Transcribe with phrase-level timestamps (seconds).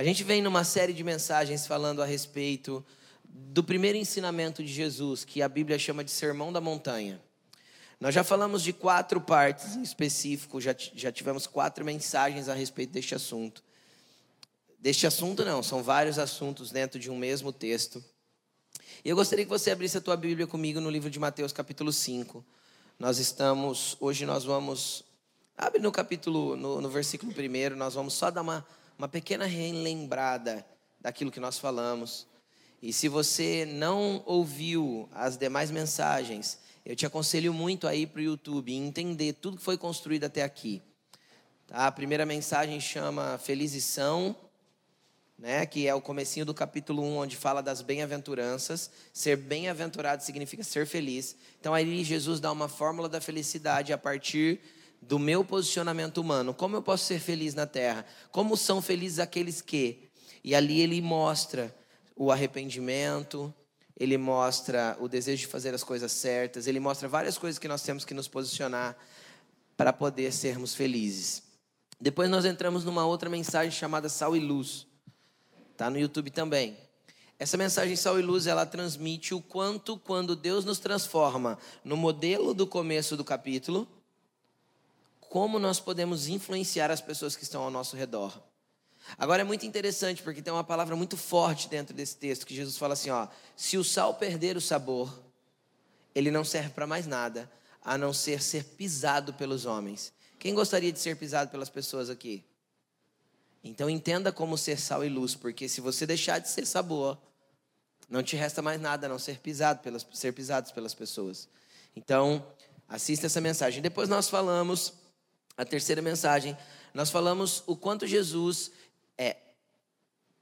[0.00, 2.82] A gente vem numa série de mensagens falando a respeito
[3.22, 7.20] do primeiro ensinamento de Jesus, que a Bíblia chama de Sermão da Montanha.
[8.00, 12.94] Nós já falamos de quatro partes em específico, já, já tivemos quatro mensagens a respeito
[12.94, 13.62] deste assunto.
[14.78, 18.02] Deste assunto, não, são vários assuntos dentro de um mesmo texto.
[19.04, 21.92] E eu gostaria que você abrisse a tua Bíblia comigo no livro de Mateus, capítulo
[21.92, 22.42] 5.
[22.98, 25.04] Nós estamos, hoje nós vamos,
[25.58, 28.66] abre no capítulo, no, no versículo primeiro, nós vamos só dar uma,
[29.00, 30.62] uma pequena relembrada
[31.00, 32.26] daquilo que nós falamos.
[32.82, 38.18] E se você não ouviu as demais mensagens, eu te aconselho muito a ir para
[38.18, 40.82] o YouTube e entender tudo que foi construído até aqui.
[41.66, 41.86] Tá?
[41.86, 44.36] A primeira mensagem chama Felizes são,
[45.38, 48.90] né, que é o comecinho do capítulo 1, onde fala das bem-aventuranças.
[49.14, 51.34] Ser bem-aventurado significa ser feliz.
[51.58, 54.60] Então aí Jesus dá uma fórmula da felicidade a partir
[55.00, 56.52] do meu posicionamento humano.
[56.52, 58.04] Como eu posso ser feliz na terra?
[58.30, 60.10] Como são felizes aqueles que?
[60.44, 61.74] E ali ele mostra
[62.14, 63.52] o arrependimento,
[63.96, 67.82] ele mostra o desejo de fazer as coisas certas, ele mostra várias coisas que nós
[67.82, 68.96] temos que nos posicionar
[69.76, 71.42] para poder sermos felizes.
[72.00, 74.86] Depois nós entramos numa outra mensagem chamada Sal e Luz.
[75.76, 76.76] Tá no YouTube também.
[77.38, 82.52] Essa mensagem Sal e Luz, ela transmite o quanto quando Deus nos transforma no modelo
[82.52, 83.88] do começo do capítulo,
[85.30, 88.36] como nós podemos influenciar as pessoas que estão ao nosso redor.
[89.16, 92.76] Agora é muito interessante porque tem uma palavra muito forte dentro desse texto que Jesus
[92.76, 95.22] fala assim, ó, se o sal perder o sabor,
[96.16, 97.48] ele não serve para mais nada,
[97.80, 100.12] a não ser ser pisado pelos homens.
[100.36, 102.44] Quem gostaria de ser pisado pelas pessoas aqui?
[103.62, 107.16] Então entenda como ser sal e luz, porque se você deixar de ser sabor,
[108.08, 111.48] não te resta mais nada a não ser pisado pelas ser pisados pelas pessoas.
[111.94, 112.44] Então,
[112.88, 113.80] assista essa mensagem.
[113.80, 114.98] Depois nós falamos
[115.60, 116.56] a terceira mensagem,
[116.94, 118.70] nós falamos o quanto Jesus
[119.18, 119.36] é,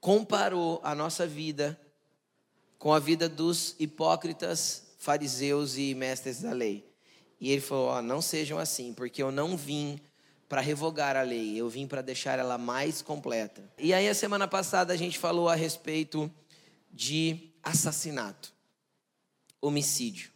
[0.00, 1.76] comparou a nossa vida
[2.78, 6.88] com a vida dos hipócritas, fariseus e mestres da lei.
[7.40, 10.00] E ele falou: ó, não sejam assim, porque eu não vim
[10.48, 13.68] para revogar a lei, eu vim para deixar ela mais completa.
[13.76, 16.32] E aí, a semana passada, a gente falou a respeito
[16.92, 18.52] de assassinato,
[19.60, 20.30] homicídio.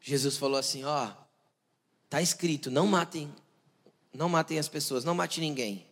[0.00, 1.10] Jesus falou assim: ó,
[2.08, 3.28] tá escrito, não matem,
[4.12, 5.86] não matem as pessoas, não mate ninguém.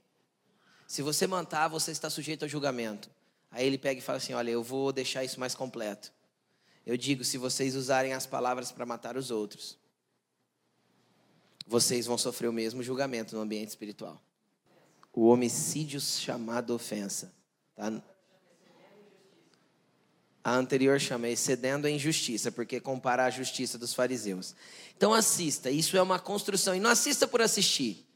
[0.86, 3.08] Se você matar, você está sujeito a julgamento.
[3.50, 6.12] Aí ele pega e fala assim: Olha, eu vou deixar isso mais completo.
[6.84, 9.78] Eu digo: se vocês usarem as palavras para matar os outros,
[11.66, 14.20] vocês vão sofrer o mesmo julgamento no ambiente espiritual.
[15.12, 17.32] O homicídio chamado ofensa.
[17.74, 18.02] Tá?
[20.42, 24.54] A anterior chamei cedendo à injustiça, porque compara a justiça dos fariseus.
[24.96, 26.74] Então assista, isso é uma construção.
[26.74, 28.09] E não assista por assistir.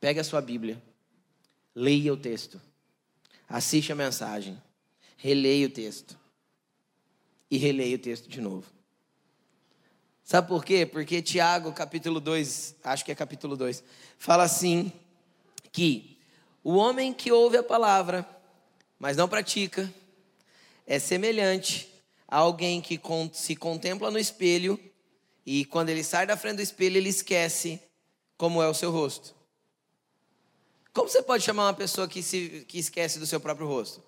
[0.00, 0.82] Pega a sua Bíblia.
[1.74, 2.60] Leia o texto.
[3.48, 4.60] Assiste a mensagem.
[5.16, 6.18] Releia o texto.
[7.50, 8.66] E releia o texto de novo.
[10.24, 10.86] Sabe por quê?
[10.86, 13.82] Porque Tiago, capítulo 2, acho que é capítulo 2,
[14.16, 14.92] fala assim:
[15.72, 16.16] que
[16.62, 18.28] o homem que ouve a palavra,
[18.98, 19.92] mas não pratica,
[20.86, 21.92] é semelhante
[22.28, 23.00] a alguém que
[23.32, 24.78] se contempla no espelho
[25.44, 27.80] e quando ele sai da frente do espelho, ele esquece
[28.36, 29.34] como é o seu rosto.
[30.92, 34.02] Como você pode chamar uma pessoa que, se, que esquece do seu próprio rosto?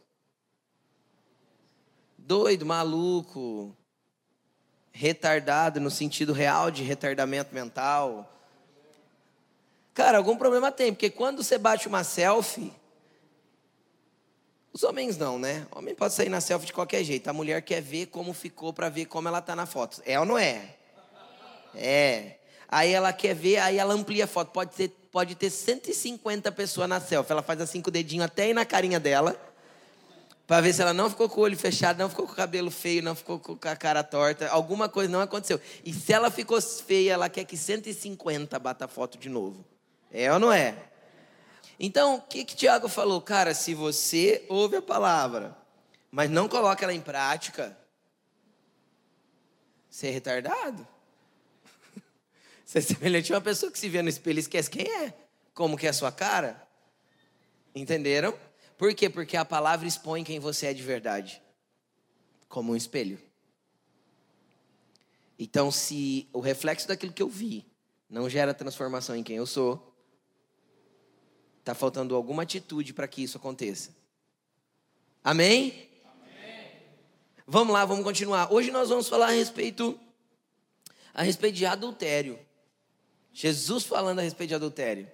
[2.19, 3.77] Doido, maluco,
[4.93, 8.29] retardado no sentido real de retardamento mental.
[9.95, 12.73] Cara, algum problema tem, porque quando você bate uma selfie,
[14.73, 15.67] os homens não, né?
[15.71, 17.29] O homem pode sair na selfie de qualquer jeito.
[17.29, 20.03] A mulher quer ver como ficou para ver como ela tá na foto.
[20.07, 20.77] É ou não é?
[21.75, 22.39] É.
[22.73, 24.51] Aí ela quer ver, aí ela amplia a foto.
[24.51, 27.33] Pode ter pode ter 150 pessoas na selfie.
[27.33, 29.37] Ela faz assim com o dedinho até aí na carinha dela.
[30.47, 32.71] Para ver se ela não ficou com o olho fechado, não ficou com o cabelo
[32.71, 34.49] feio, não ficou com a cara torta.
[34.49, 35.61] Alguma coisa não aconteceu.
[35.85, 39.63] E se ela ficou feia, ela quer que 150 bata a foto de novo.
[40.11, 40.75] É ou não é?
[41.79, 43.21] Então, o que, que Tiago falou?
[43.21, 45.55] Cara, se você ouve a palavra,
[46.11, 47.77] mas não coloca ela em prática,
[49.91, 50.89] você é retardado.
[52.73, 55.13] Você é semelhante a uma pessoa que se vê no espelho e esquece quem é,
[55.53, 56.67] como que é a sua cara.
[57.75, 58.35] Entenderam?
[58.79, 59.11] Por quê?
[59.11, 61.43] Porque a palavra expõe quem você é de verdade,
[62.49, 63.21] como um espelho.
[65.39, 67.71] Então, se o reflexo daquilo que eu vi
[68.09, 69.95] não gera transformação em quem eu sou,
[71.59, 73.95] está faltando alguma atitude para que isso aconteça.
[75.23, 75.91] Amém?
[76.07, 76.71] Amém?
[77.47, 78.51] Vamos lá, vamos continuar.
[78.51, 80.01] Hoje nós vamos falar a respeito
[81.13, 82.39] a respeito de adultério.
[83.33, 85.11] Jesus falando a respeito de adultério.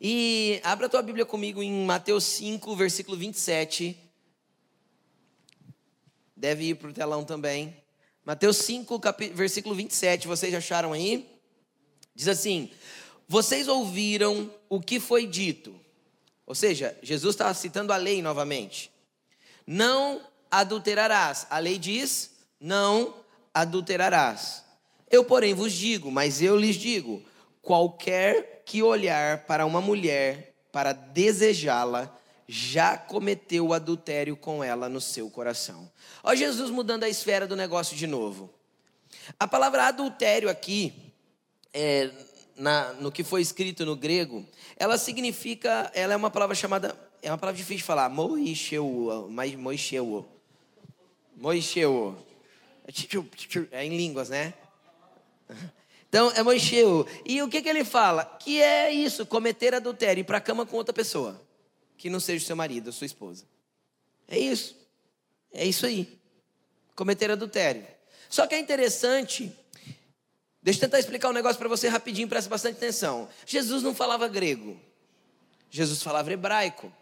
[0.00, 3.96] E abra a tua Bíblia comigo em Mateus 5, versículo 27.
[6.36, 7.76] Deve ir para o telão também.
[8.24, 9.28] Mateus 5, cap...
[9.30, 11.28] versículo 27, vocês acharam aí?
[12.14, 12.70] Diz assim:
[13.26, 15.78] Vocês ouviram o que foi dito.
[16.46, 18.90] Ou seja, Jesus está citando a lei novamente.
[19.66, 20.20] Não
[20.50, 21.46] adulterarás.
[21.50, 23.14] A lei diz: não
[23.52, 24.64] adulterarás.
[25.10, 27.22] Eu, porém, vos digo, mas eu lhes digo:
[27.62, 32.14] qualquer que olhar para uma mulher para desejá-la,
[32.48, 35.90] já cometeu o adultério com ela no seu coração.
[36.22, 38.52] Olha Jesus mudando a esfera do negócio de novo.
[39.38, 40.92] A palavra adultério aqui,
[41.72, 42.10] é,
[42.56, 47.30] na, no que foi escrito no grego, ela significa, ela é uma palavra chamada, é
[47.30, 49.28] uma palavra difícil de falar, moisheu,
[49.58, 50.26] moisheu,
[51.36, 52.16] moisheu,
[53.72, 54.54] é em línguas, né?
[56.08, 57.06] Então, é moisheu.
[57.24, 58.24] E o que, que ele fala?
[58.24, 61.44] Que é isso, cometer adultério, ir para a cama com outra pessoa
[61.96, 63.44] que não seja o seu marido, a sua esposa.
[64.28, 64.76] É isso.
[65.52, 66.18] É isso aí.
[66.94, 67.86] Cometer adultério.
[68.28, 69.52] Só que é interessante.
[70.62, 73.28] Deixa eu tentar explicar um negócio para você rapidinho, presta bastante atenção.
[73.46, 74.78] Jesus não falava grego.
[75.70, 76.92] Jesus falava hebraico.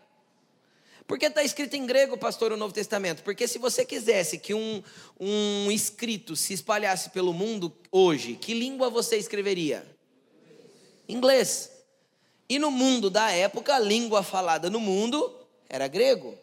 [1.07, 3.23] Por que está escrito em grego, pastor, o Novo Testamento?
[3.23, 4.83] Porque se você quisesse que um,
[5.21, 9.87] um escrito se espalhasse pelo mundo hoje, que língua você escreveria?
[11.07, 11.71] Inglês.
[12.49, 15.35] E no mundo da época, a língua falada no mundo
[15.69, 16.39] era grego.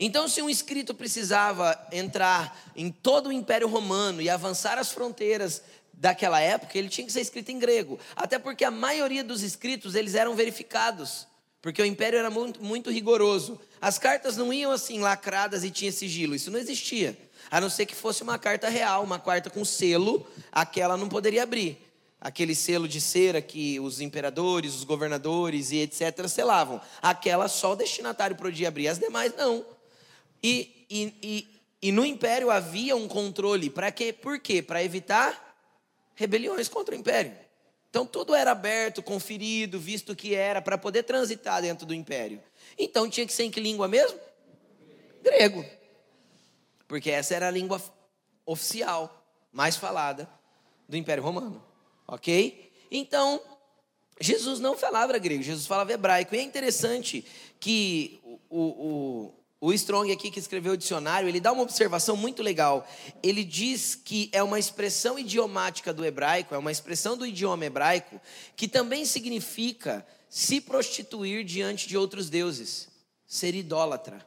[0.00, 5.62] Então, se um escrito precisava entrar em todo o Império Romano e avançar as fronteiras
[5.92, 7.98] daquela época, ele tinha que ser escrito em grego.
[8.14, 11.26] Até porque a maioria dos escritos eles eram verificados,
[11.68, 13.60] porque o Império era muito, muito rigoroso.
[13.78, 17.14] As cartas não iam assim lacradas e tinha sigilo, isso não existia.
[17.50, 21.42] A não ser que fosse uma carta real, uma carta com selo, aquela não poderia
[21.42, 21.78] abrir
[22.18, 26.26] aquele selo de cera que os imperadores, os governadores e etc.
[26.26, 26.80] selavam.
[27.02, 29.62] Aquela só o destinatário podia abrir, as demais não.
[30.42, 31.48] E, e, e,
[31.82, 33.68] e no império havia um controle.
[33.68, 34.10] Para quê?
[34.10, 34.62] Por quê?
[34.62, 35.54] Para evitar
[36.14, 37.36] rebeliões contra o império.
[37.90, 42.42] Então tudo era aberto, conferido, visto que era, para poder transitar dentro do império.
[42.78, 44.18] Então tinha que ser em que língua mesmo?
[45.22, 45.64] Grego.
[46.86, 47.82] Porque essa era a língua
[48.44, 50.28] oficial, mais falada
[50.88, 51.68] do Império Romano
[52.08, 52.72] ok?
[52.90, 53.40] Então,
[54.18, 56.34] Jesus não falava grego, Jesus falava hebraico.
[56.34, 57.24] E é interessante
[57.60, 58.18] que
[58.48, 62.86] o, o, o Strong aqui que escreveu o dicionário, ele dá uma observação muito legal.
[63.22, 68.20] Ele diz que é uma expressão idiomática do hebraico, é uma expressão do idioma hebraico,
[68.56, 72.88] que também significa se prostituir diante de outros deuses,
[73.26, 74.26] ser idólatra.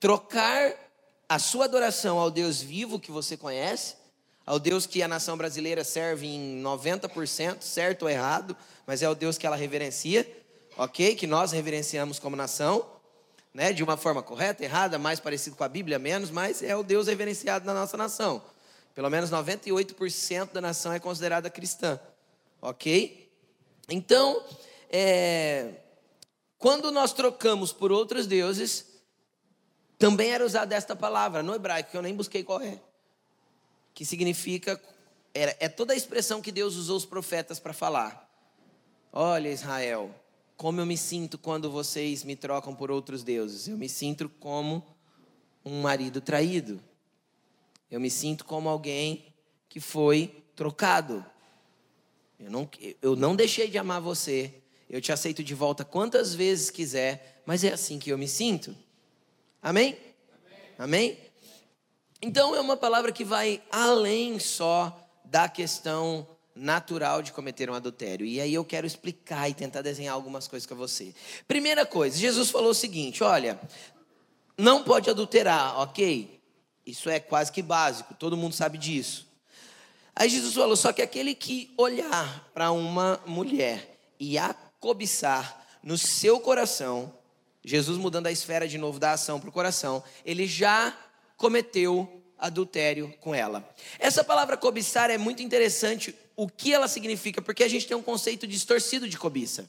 [0.00, 0.74] Trocar
[1.28, 3.96] a sua adoração ao Deus vivo que você conhece
[4.46, 8.56] ao Deus que a nação brasileira serve em 90%, certo ou errado,
[8.86, 10.24] mas é o Deus que ela reverencia,
[10.78, 11.16] ok?
[11.16, 12.86] Que nós reverenciamos como nação,
[13.56, 13.72] né?
[13.72, 17.06] De uma forma correta, errada, mais parecido com a Bíblia, menos, mas é o Deus
[17.06, 18.42] reverenciado na nossa nação.
[18.94, 21.98] Pelo menos 98% da nação é considerada cristã,
[22.60, 23.32] ok?
[23.88, 24.44] Então,
[24.90, 25.74] é,
[26.58, 28.86] quando nós trocamos por outros deuses,
[29.98, 32.78] também era usada esta palavra no hebraico, que eu nem busquei qual é
[33.96, 34.78] que significa
[35.34, 38.30] é, é toda a expressão que Deus usou os profetas para falar.
[39.10, 40.14] Olha, Israel,
[40.56, 43.68] como eu me sinto quando vocês me trocam por outros deuses.
[43.68, 44.82] Eu me sinto como
[45.64, 46.80] um marido traído.
[47.90, 49.32] Eu me sinto como alguém
[49.68, 51.24] que foi trocado.
[52.38, 52.68] Eu não,
[53.02, 54.54] eu não deixei de amar você.
[54.88, 58.74] Eu te aceito de volta quantas vezes quiser, mas é assim que eu me sinto.
[59.60, 59.98] Amém?
[60.78, 61.10] Amém?
[61.12, 61.18] Amém?
[62.22, 68.26] Então é uma palavra que vai além só da questão natural de cometer um adultério.
[68.26, 71.14] E aí eu quero explicar e tentar desenhar algumas coisas com você.
[71.46, 73.60] Primeira coisa, Jesus falou o seguinte: olha,
[74.56, 76.40] não pode adulterar, ok?
[76.84, 79.28] Isso é quase que básico, todo mundo sabe disso.
[80.14, 85.98] Aí Jesus falou: só que aquele que olhar para uma mulher e a cobiçar no
[85.98, 87.12] seu coração,
[87.62, 90.96] Jesus mudando a esfera de novo da ação para o coração, ele já
[91.36, 93.68] cometeu adultério com ela.
[93.98, 98.02] Essa palavra cobiçar é muito interessante o que ela significa, porque a gente tem um
[98.02, 99.68] conceito distorcido de cobiça.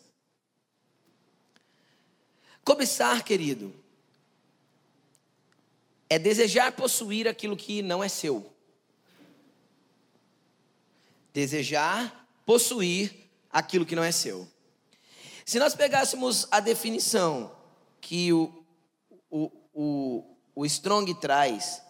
[2.63, 3.73] Cobiçar, querido,
[6.09, 8.51] é desejar possuir aquilo que não é seu.
[11.33, 13.15] Desejar possuir
[13.49, 14.45] aquilo que não é seu.
[15.45, 17.55] Se nós pegássemos a definição
[18.01, 18.65] que o,
[19.29, 21.81] o, o, o Strong traz,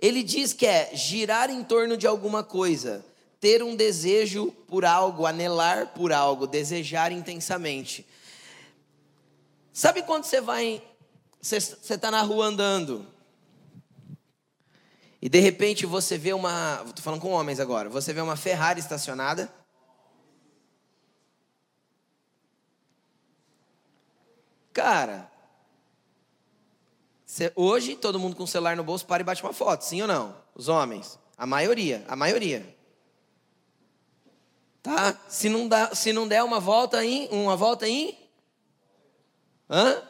[0.00, 3.04] ele diz que é girar em torno de alguma coisa,
[3.42, 8.06] ter um desejo por algo, anelar por algo, desejar intensamente.
[9.72, 10.80] Sabe quando você vai,
[11.40, 13.04] você está na rua andando,
[15.20, 18.78] e de repente você vê uma, estou falando com homens agora, você vê uma Ferrari
[18.78, 19.52] estacionada,
[24.72, 25.30] Cara,
[27.54, 30.08] hoje todo mundo com o celular no bolso para e bate uma foto, sim ou
[30.08, 30.34] não?
[30.54, 32.81] Os homens, a maioria, a maioria.
[34.82, 35.14] Tá?
[35.28, 38.18] Se não, dá, se não der uma volta em, uma volta em,
[39.70, 40.02] hã?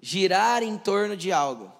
[0.00, 1.72] Girar em torno de algo.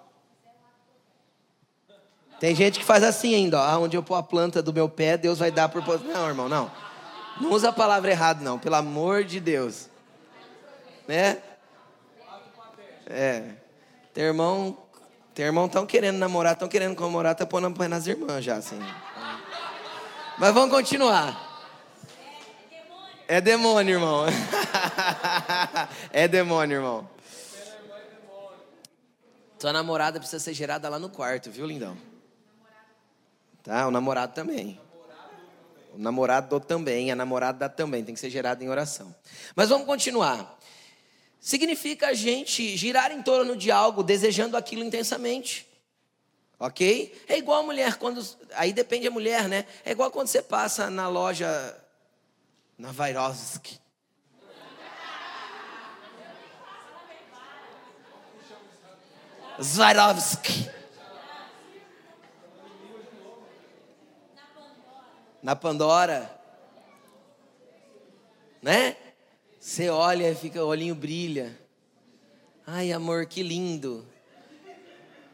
[2.39, 5.17] Tem gente que faz assim ainda, ó, onde eu pôr a planta do meu pé,
[5.17, 6.71] Deus vai dar por Não, irmão, não.
[7.41, 9.89] Não usa a palavra errada, não, pelo amor de Deus.
[11.09, 11.43] Né?
[13.07, 13.45] É.
[14.15, 14.77] Tem irmão,
[15.35, 18.79] tem irmão tão querendo namorar, tão querendo namorar, tá pondo pé nas irmãs já, assim.
[20.39, 21.52] Mas vamos continuar.
[23.33, 24.27] É demônio, irmão.
[26.13, 27.11] é demônio, irmão.
[29.59, 31.97] Tua namorada precisa ser gerada lá no quarto, viu, lindão?
[33.63, 34.79] Tá, o namorado também.
[35.95, 39.15] O namorado também, a namorada também, tem que ser gerada em oração.
[39.57, 40.59] Mas vamos continuar
[41.41, 45.67] significa a gente girar em torno de algo, desejando aquilo intensamente.
[46.59, 47.19] Ok?
[47.27, 48.23] É igual a mulher quando.
[48.57, 49.65] Aí depende da mulher, né?
[49.87, 51.82] É igual quando você passa na loja.
[52.83, 53.79] Na Vairovski.
[59.61, 60.69] Swarovski.
[65.41, 66.29] Na Pandora.
[68.61, 68.97] Né?
[69.61, 71.57] Você olha e fica, o olhinho brilha.
[72.67, 74.05] Ai, amor, que lindo.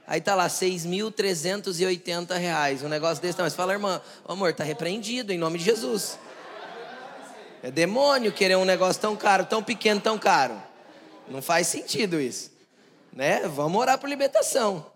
[0.07, 2.83] Aí tá lá, 6.380 reais.
[2.83, 3.39] Um negócio desse.
[3.39, 6.19] Não, você fala, irmã, amor, tá repreendido em nome de Jesus.
[7.63, 10.61] É demônio querer um negócio tão caro, tão pequeno, tão caro.
[11.29, 12.53] Não faz sentido isso.
[13.13, 13.47] Né?
[13.49, 14.87] Vamos orar por libertação.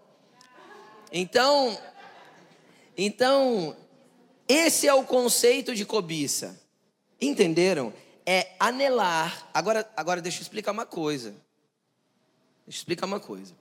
[1.11, 1.79] Então,
[2.97, 3.77] então,
[4.49, 6.61] esse é o conceito de cobiça.
[7.21, 7.93] Entenderam?
[8.27, 9.49] é anelar.
[9.53, 11.31] Agora, agora deixa eu explicar uma coisa.
[12.67, 13.55] Deixa eu explicar uma coisa.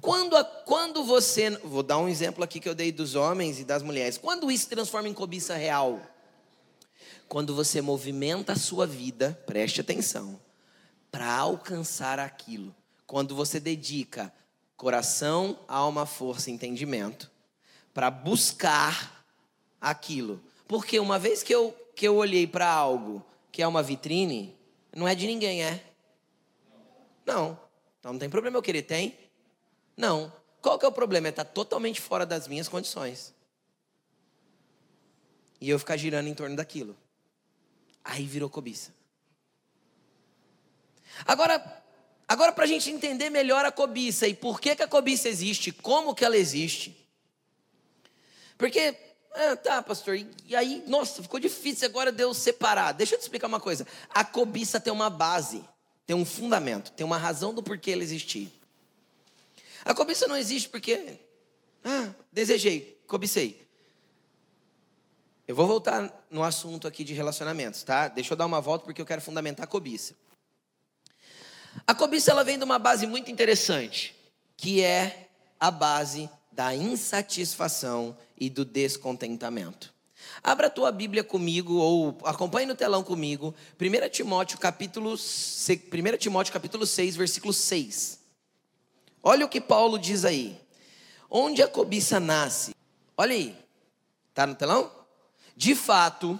[0.00, 1.50] Quando, quando você.
[1.62, 4.18] Vou dar um exemplo aqui que eu dei dos homens e das mulheres.
[4.18, 6.00] Quando isso se transforma em cobiça real?
[7.28, 10.40] Quando você movimenta a sua vida, preste atenção,
[11.10, 12.74] para alcançar aquilo.
[13.06, 14.32] Quando você dedica
[14.76, 17.30] coração, alma, força entendimento
[17.94, 19.24] para buscar
[19.80, 20.42] aquilo.
[20.68, 24.54] Porque uma vez que eu, que eu olhei para algo que é uma vitrine,
[24.94, 25.82] não é de ninguém, é?
[27.24, 27.58] Não.
[27.98, 29.18] Então não tem problema eu querer, tem?
[29.96, 30.30] Não.
[30.60, 31.28] Qual que é o problema?
[31.28, 33.34] É estar tá totalmente fora das minhas condições.
[35.58, 36.94] E eu ficar girando em torno daquilo.
[38.06, 38.94] Aí virou cobiça.
[41.24, 41.82] Agora,
[42.28, 45.72] agora para a gente entender melhor a cobiça e por que, que a cobiça existe,
[45.72, 46.96] como que ela existe.
[48.56, 48.96] Porque
[49.34, 50.16] ah, tá, pastor.
[50.46, 52.92] E aí, nossa, ficou difícil agora Deus separar.
[52.92, 53.86] Deixa eu te explicar uma coisa.
[54.08, 55.64] A cobiça tem uma base,
[56.06, 58.52] tem um fundamento, tem uma razão do porquê ela existir.
[59.84, 61.18] A cobiça não existe porque,
[61.84, 63.65] ah, desejei, cobicei.
[65.46, 68.08] Eu vou voltar no assunto aqui de relacionamentos, tá?
[68.08, 70.14] Deixa eu dar uma volta porque eu quero fundamentar a cobiça.
[71.86, 74.16] A cobiça ela vem de uma base muito interessante,
[74.56, 75.28] que é
[75.60, 79.94] a base da insatisfação e do descontentamento.
[80.42, 86.52] Abra a tua Bíblia comigo ou acompanhe no telão comigo, 1 Timóteo capítulo 1 Timóteo
[86.52, 88.18] capítulo 6, versículo 6.
[89.22, 90.60] Olha o que Paulo diz aí.
[91.30, 92.74] Onde a cobiça nasce?
[93.16, 93.56] Olha aí.
[94.34, 94.95] Tá no telão?
[95.56, 96.38] De fato,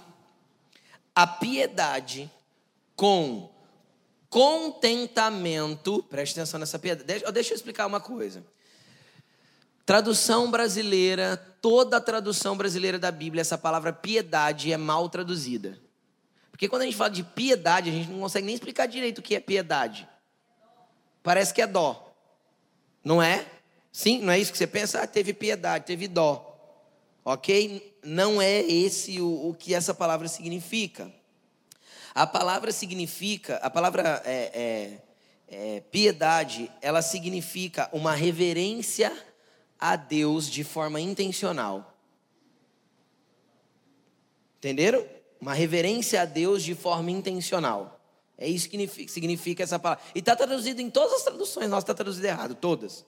[1.15, 2.31] a piedade
[2.95, 3.49] com
[4.29, 7.23] contentamento, preste atenção nessa piedade.
[7.31, 8.43] Deixa, eu explicar uma coisa.
[9.85, 15.79] Tradução brasileira, toda a tradução brasileira da Bíblia, essa palavra piedade é mal traduzida.
[16.51, 19.21] Porque quando a gente fala de piedade, a gente não consegue nem explicar direito o
[19.21, 20.07] que é piedade.
[21.23, 22.13] Parece que é dó.
[23.03, 23.45] Não é?
[23.91, 25.01] Sim, não é isso que você pensa?
[25.01, 26.43] Ah, teve piedade, teve dó.
[27.23, 27.96] Ok?
[28.09, 31.13] Não é esse o, o que essa palavra significa.
[32.15, 35.01] A palavra significa, a palavra é,
[35.49, 39.11] é, é, piedade, ela significa uma reverência
[39.77, 41.97] a Deus de forma intencional.
[44.59, 45.05] Entenderam?
[45.41, 47.99] Uma reverência a Deus de forma intencional.
[48.37, 50.01] É isso que significa essa palavra.
[50.15, 53.05] E está traduzido em todas as traduções, nossa, está traduzido errado, todas.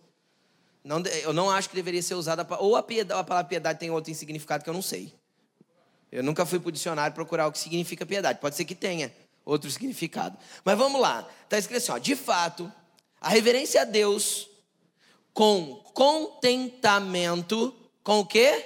[0.89, 3.91] Não, eu não acho que deveria ser usada, ou a, piedade, a palavra piedade tem
[3.91, 5.13] outro significado que eu não sei.
[6.11, 8.39] Eu nunca fui para o dicionário procurar o que significa piedade.
[8.39, 9.13] Pode ser que tenha
[9.45, 10.35] outro significado.
[10.65, 11.29] Mas vamos lá.
[11.43, 12.73] Está escrito assim: ó, de fato,
[13.21, 14.49] a reverência a Deus
[15.31, 17.71] com contentamento,
[18.03, 18.65] com o quê?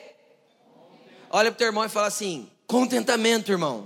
[1.30, 3.86] Olha para o teu irmão e fala assim: contentamento, irmão.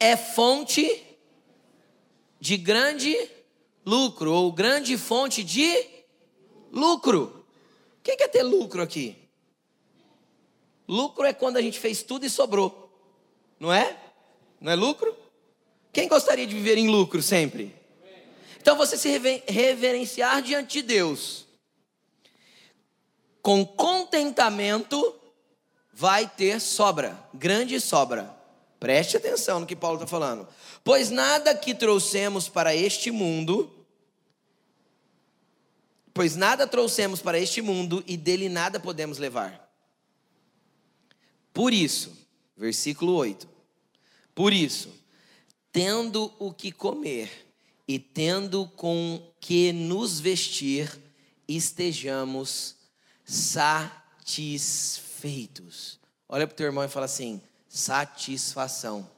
[0.00, 1.06] É fonte
[2.40, 3.35] de grande
[3.86, 5.86] lucro, ou grande fonte de
[6.72, 7.46] lucro.
[8.02, 9.16] Quem quer ter lucro aqui?
[10.88, 12.90] Lucro é quando a gente fez tudo e sobrou.
[13.58, 13.96] Não é?
[14.60, 15.16] Não é lucro?
[15.92, 17.74] Quem gostaria de viver em lucro sempre?
[18.60, 19.08] Então você se
[19.48, 21.46] reverenciar diante de Deus
[23.40, 25.14] com contentamento
[25.92, 28.34] vai ter sobra, grande sobra.
[28.80, 30.48] Preste atenção no que Paulo está falando.
[30.82, 33.72] Pois nada que trouxemos para este mundo,
[36.16, 39.70] pois nada trouxemos para este mundo e dele nada podemos levar.
[41.52, 42.16] Por isso,
[42.56, 43.46] versículo 8:
[44.34, 44.90] Por isso,
[45.70, 47.46] tendo o que comer
[47.86, 50.90] e tendo com que nos vestir,
[51.46, 52.76] estejamos
[53.22, 56.00] satisfeitos.
[56.26, 59.10] Olha para o teu irmão e fala assim: satisfação, satisfação.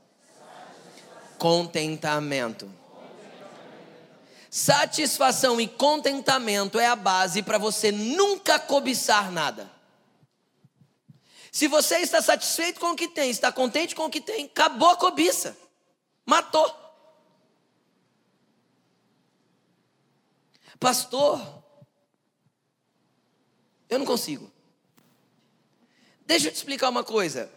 [1.38, 2.68] contentamento.
[4.58, 9.70] Satisfação e contentamento é a base para você nunca cobiçar nada.
[11.52, 14.88] Se você está satisfeito com o que tem, está contente com o que tem, acabou
[14.88, 15.56] a cobiça.
[16.26, 16.74] Matou.
[20.80, 21.40] Pastor,
[23.88, 24.50] eu não consigo.
[26.26, 27.48] Deixa eu te explicar uma coisa.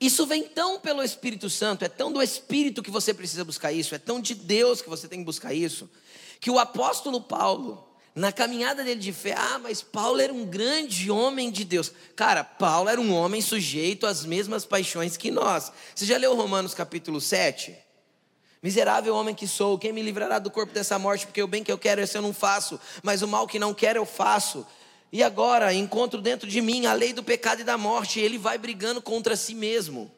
[0.00, 3.94] Isso vem tão pelo Espírito Santo, é tão do Espírito que você precisa buscar isso,
[3.94, 5.88] é tão de Deus que você tem que buscar isso,
[6.38, 7.82] que o apóstolo Paulo,
[8.14, 11.92] na caminhada dele de fé, ah, mas Paulo era um grande homem de Deus.
[12.14, 15.72] Cara, Paulo era um homem sujeito às mesmas paixões que nós.
[15.94, 17.76] Você já leu Romanos capítulo 7?
[18.62, 21.26] Miserável homem que sou, quem me livrará do corpo dessa morte?
[21.26, 23.72] Porque o bem que eu quero, esse eu não faço, mas o mal que não
[23.72, 24.66] quero, eu faço.
[25.12, 28.38] E agora encontro dentro de mim a lei do pecado e da morte, e ele
[28.38, 30.10] vai brigando contra si mesmo.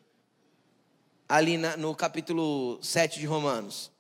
[1.29, 3.90] Ali na, no capítulo 7 de Romanos.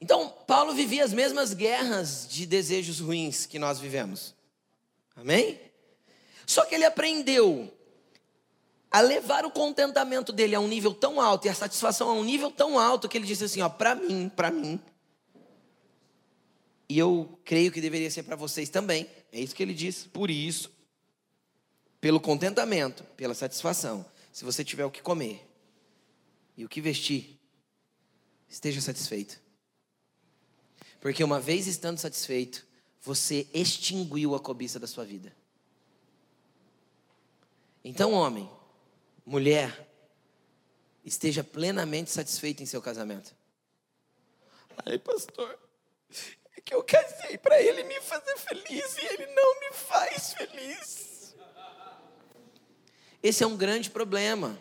[0.00, 4.34] Então, Paulo vivia as mesmas guerras de desejos ruins que nós vivemos.
[5.16, 5.58] Amém?
[6.46, 7.72] Só que ele aprendeu
[8.90, 12.24] a levar o contentamento dele a um nível tão alto e a satisfação a um
[12.24, 14.80] nível tão alto que ele disse assim, ó, para mim, para mim.
[16.88, 19.08] E eu creio que deveria ser para vocês também.
[19.30, 20.04] É isso que ele diz.
[20.06, 20.72] Por isso,
[22.00, 25.46] pelo contentamento, pela satisfação, se você tiver o que comer
[26.56, 27.38] e o que vestir,
[28.48, 29.40] esteja satisfeito.
[31.00, 32.66] Porque uma vez estando satisfeito,
[33.02, 35.34] você extinguiu a cobiça da sua vida.
[37.84, 38.50] Então, homem,
[39.24, 39.88] mulher,
[41.04, 43.34] esteja plenamente satisfeito em seu casamento.
[44.84, 45.58] Ai, pastor,
[46.68, 51.34] que eu casei para ele me fazer feliz e ele não me faz feliz.
[53.22, 54.58] Esse é um grande problema.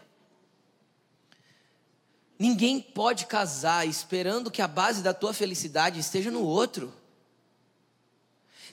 [2.40, 6.94] Ninguém pode casar esperando que a base da tua felicidade esteja no outro.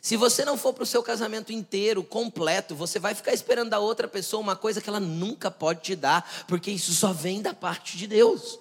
[0.00, 3.80] Se você não for para o seu casamento inteiro, completo, você vai ficar esperando da
[3.80, 7.52] outra pessoa uma coisa que ela nunca pode te dar, porque isso só vem da
[7.52, 8.60] parte de Deus.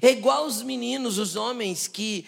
[0.00, 2.26] É igual os meninos, os homens que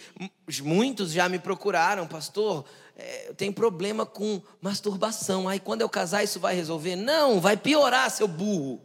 [0.62, 2.64] muitos já me procuraram, pastor.
[2.96, 5.48] É, eu tenho problema com masturbação.
[5.48, 6.96] Aí quando eu casar, isso vai resolver?
[6.96, 8.80] Não, vai piorar, seu burro.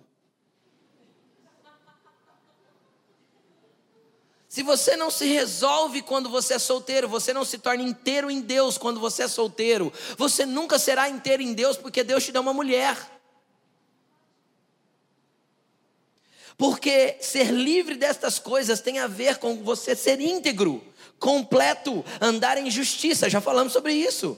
[4.52, 8.42] Se você não se resolve quando você é solteiro, você não se torna inteiro em
[8.42, 12.42] Deus quando você é solteiro, você nunca será inteiro em Deus porque Deus te dá
[12.42, 12.98] uma mulher.
[16.62, 20.80] Porque ser livre destas coisas tem a ver com você ser íntegro,
[21.18, 24.38] completo, andar em justiça, já falamos sobre isso.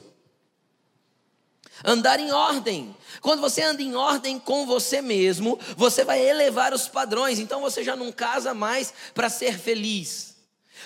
[1.83, 2.95] Andar em ordem.
[3.19, 7.39] Quando você anda em ordem com você mesmo, você vai elevar os padrões.
[7.39, 10.37] Então você já não casa mais para ser feliz.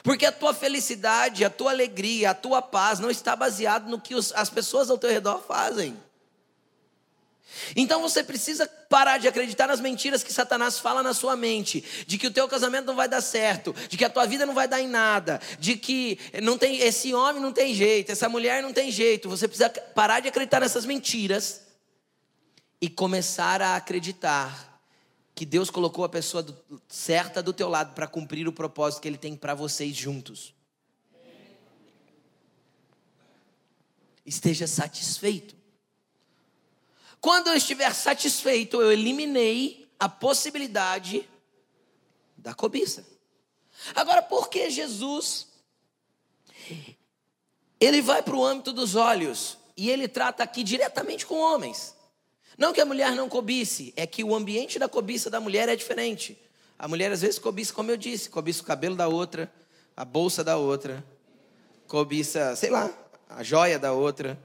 [0.02, 4.16] Porque a tua felicidade, a tua alegria, a tua paz não está baseado no que
[4.16, 5.96] as pessoas ao teu redor fazem.
[7.76, 12.18] Então você precisa parar de acreditar nas mentiras que Satanás fala na sua mente, de
[12.18, 14.68] que o teu casamento não vai dar certo, de que a tua vida não vai
[14.68, 18.74] dar em nada, de que não tem esse homem não tem jeito, essa mulher não
[18.74, 19.30] tem jeito.
[19.30, 21.62] Você precisa parar de acreditar nessas mentiras
[22.80, 24.80] e começar a acreditar
[25.34, 29.08] que Deus colocou a pessoa do, certa do teu lado para cumprir o propósito que
[29.08, 30.54] ele tem para vocês juntos.
[34.26, 35.57] Esteja satisfeito.
[37.20, 41.28] Quando eu estiver satisfeito, eu eliminei a possibilidade
[42.38, 43.06] da cobiça.
[43.96, 45.48] Agora, por que Jesus
[47.80, 51.96] ele vai para o âmbito dos olhos e ele trata aqui diretamente com homens?
[52.58, 55.76] Não que a mulher não cobice, é que o ambiente da cobiça da mulher é
[55.76, 56.38] diferente.
[56.78, 59.52] A mulher às vezes cobiça, como eu disse, cobiça o cabelo da outra,
[59.96, 61.04] a bolsa da outra,
[61.88, 62.92] cobiça, sei lá,
[63.30, 64.40] a joia da outra,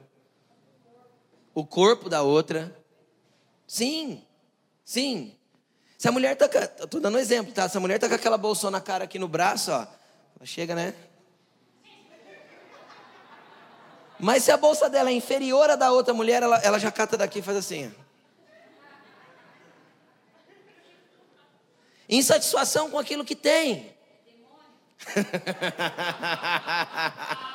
[1.55, 2.75] o corpo da outra.
[3.67, 4.23] Sim,
[4.85, 5.37] sim.
[5.99, 7.69] Se a mulher tá, tô dando um exemplo, tá?
[7.69, 9.87] Se a mulher tá com aquela bolsa na cara aqui no braço, ó,
[10.45, 10.95] chega, né?
[14.19, 17.17] Mas se a bolsa dela é inferior à da outra mulher, ela, ela já cata
[17.17, 17.93] daqui e faz assim.
[22.09, 23.93] Insatisfação com aquilo que tem.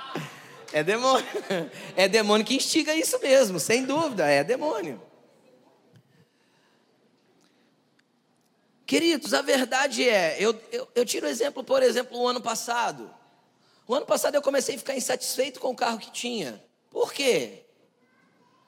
[0.73, 1.25] É demônio.
[1.95, 5.01] É demônio que instiga isso mesmo, sem dúvida, é demônio.
[8.86, 13.13] Queridos, a verdade é, eu, eu, eu tiro exemplo, por exemplo, o ano passado.
[13.86, 16.63] O ano passado eu comecei a ficar insatisfeito com o carro que tinha.
[16.89, 17.65] Por quê?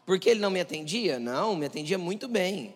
[0.06, 1.20] Porque ele não me atendia?
[1.20, 2.76] Não, me atendia muito bem.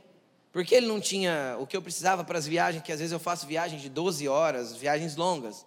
[0.53, 3.19] Porque ele não tinha o que eu precisava para as viagens, que às vezes eu
[3.19, 5.65] faço viagens de 12 horas, viagens longas.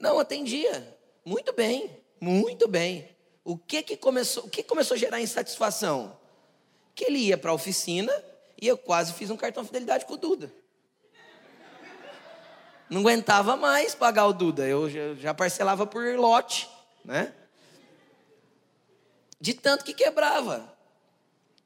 [0.00, 0.96] Não, atendia.
[1.24, 3.08] Muito bem, muito bem.
[3.42, 6.16] O que que começou, o que começou a gerar insatisfação?
[6.94, 8.12] Que ele ia para a oficina
[8.60, 10.52] e eu quase fiz um cartão de fidelidade com o Duda.
[12.90, 16.68] Não aguentava mais pagar o Duda, eu já parcelava por lote,
[17.04, 17.32] né?
[19.40, 20.76] De tanto que quebrava.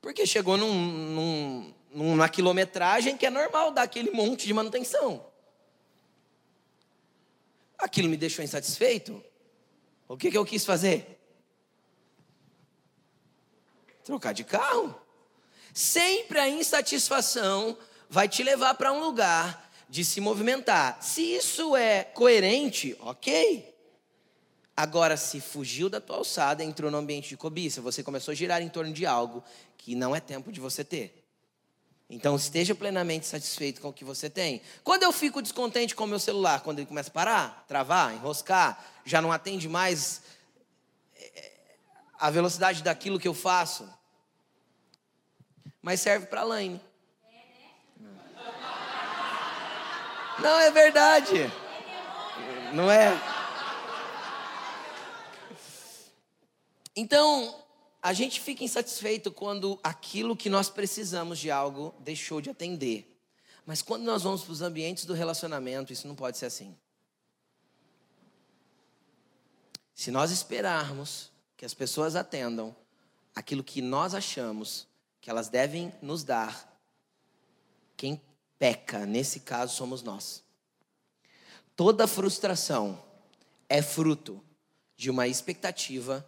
[0.01, 5.27] Porque chegou num, num, numa quilometragem que é normal dar aquele monte de manutenção.
[7.79, 9.25] Aquilo me deixou insatisfeito.
[10.09, 11.19] O que, que eu quis fazer?
[14.05, 14.95] Trocar de carro.
[15.73, 17.77] Sempre a insatisfação
[18.09, 21.03] vai te levar para um lugar de se movimentar.
[21.03, 23.75] Se isso é coerente, ok.
[24.77, 28.61] Agora, se fugiu da tua alçada, entrou no ambiente de cobiça, você começou a girar
[28.61, 29.43] em torno de algo
[29.79, 31.25] que não é tempo de você ter.
[32.11, 34.61] Então esteja plenamente satisfeito com o que você tem.
[34.83, 38.85] Quando eu fico descontente com o meu celular, quando ele começa a parar, travar, enroscar,
[39.05, 40.23] já não atende mais
[41.15, 41.53] é,
[42.19, 43.89] a velocidade daquilo que eu faço.
[45.83, 46.81] Mas serve para Laine.
[50.41, 51.53] Não é verdade.
[52.73, 53.13] Não é?
[56.97, 57.63] Então,
[58.03, 63.11] a gente fica insatisfeito quando aquilo que nós precisamos de algo deixou de atender.
[63.67, 66.77] Mas quando nós vamos para os ambientes do relacionamento, isso não pode ser assim.
[69.95, 72.75] Se nós esperarmos que as pessoas atendam
[73.35, 74.87] aquilo que nós achamos
[75.21, 76.71] que elas devem nos dar,
[77.97, 78.21] quem
[78.59, 80.43] peca nesse caso somos nós.
[81.77, 83.03] Toda frustração
[83.69, 84.43] é fruto
[84.97, 86.27] de uma expectativa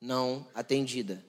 [0.00, 1.24] não atendida.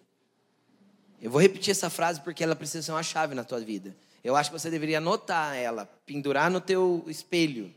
[1.22, 3.96] Eu vou repetir essa frase porque ela precisa ser uma chave na tua vida.
[4.24, 7.74] Eu acho que você deveria anotar ela, pendurar no teu espelho.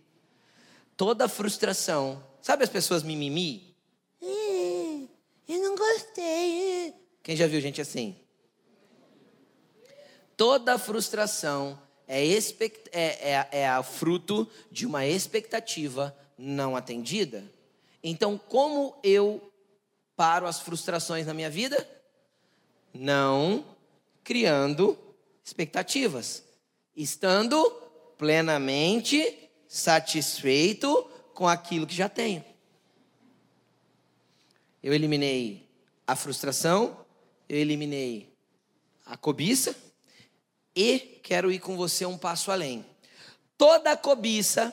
[0.97, 2.23] Toda frustração.
[2.41, 3.66] Sabe as pessoas mimimi?
[5.49, 6.95] Eu não gostei.
[7.23, 8.17] Quem já viu gente assim?
[10.37, 12.91] Toda frustração é, expect...
[12.93, 17.45] é, é, é fruto de uma expectativa não atendida.
[18.03, 19.53] Então, como eu
[20.15, 21.89] paro as frustrações na minha vida?
[22.93, 23.65] Não
[24.23, 24.99] criando
[25.45, 26.43] expectativas,
[26.95, 27.63] estando
[28.19, 32.45] plenamente satisfeito com aquilo que já tenho.
[34.87, 35.69] Eu eliminei
[36.07, 37.05] a frustração,
[37.49, 38.33] eu eliminei
[39.05, 39.75] a cobiça
[40.77, 42.87] e quero ir com você um passo além.
[43.59, 44.73] Toda cobiça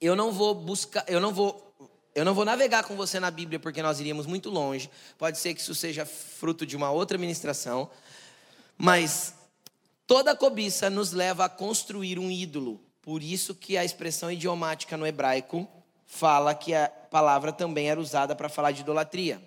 [0.00, 1.74] eu não vou buscar, eu não vou
[2.14, 4.88] eu não vou navegar com você na Bíblia porque nós iríamos muito longe.
[5.18, 7.90] Pode ser que isso seja fruto de uma outra ministração.
[8.78, 9.34] Mas
[10.06, 12.80] toda cobiça nos leva a construir um ídolo.
[13.02, 15.68] Por isso que a expressão idiomática no hebraico
[16.06, 19.40] fala que a palavra também era usada para falar de idolatria.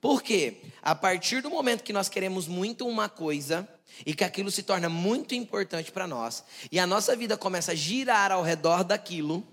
[0.00, 0.56] Por quê?
[0.82, 3.68] A partir do momento que nós queremos muito uma coisa
[4.06, 7.74] e que aquilo se torna muito importante para nós, e a nossa vida começa a
[7.74, 9.46] girar ao redor daquilo,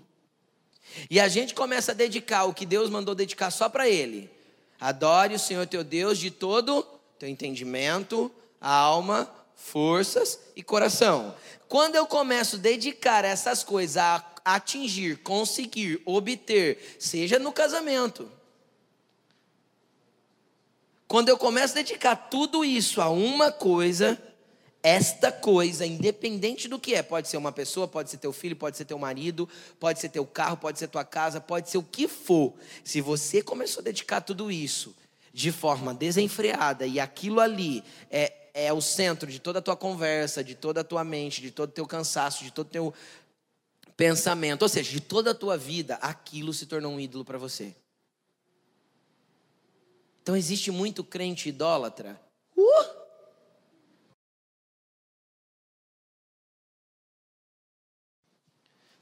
[1.10, 4.30] e a gente começa a dedicar o que Deus mandou dedicar só para Ele.
[4.80, 6.86] Adore o Senhor teu Deus de todo
[7.18, 11.34] teu entendimento, alma, forças e coração.
[11.68, 18.30] Quando eu começo a dedicar essas coisas a atingir, conseguir, obter, seja no casamento,
[21.08, 24.20] quando eu começo a dedicar tudo isso a uma coisa,
[24.82, 28.76] esta coisa, independente do que é, pode ser uma pessoa, pode ser teu filho, pode
[28.76, 29.48] ser teu marido,
[29.80, 32.52] pode ser teu carro, pode ser tua casa, pode ser o que for.
[32.84, 34.94] Se você começou a dedicar tudo isso
[35.32, 40.44] de forma desenfreada e aquilo ali é, é o centro de toda a tua conversa,
[40.44, 42.94] de toda a tua mente, de todo o teu cansaço, de todo o teu
[43.98, 47.74] pensamento, ou seja, de toda a tua vida, aquilo se tornou um ídolo para você.
[50.22, 52.18] Então existe muito crente idólatra.
[52.56, 52.98] Uh!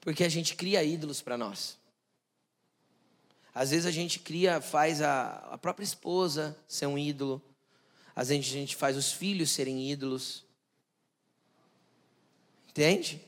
[0.01, 1.77] Porque a gente cria ídolos para nós.
[3.53, 7.39] Às vezes a gente cria, faz a, a própria esposa ser um ídolo.
[8.15, 10.43] Às vezes a gente faz os filhos serem ídolos.
[12.69, 13.21] Entende?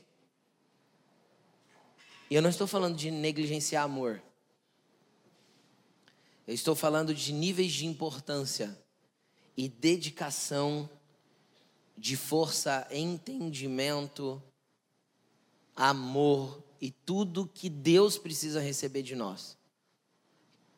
[2.30, 4.22] E eu não estou falando de negligenciar amor.
[6.46, 8.78] Eu estou falando de níveis de importância
[9.56, 10.88] e dedicação,
[11.98, 14.40] de força, entendimento,
[15.74, 19.58] amor e tudo que Deus precisa receber de nós.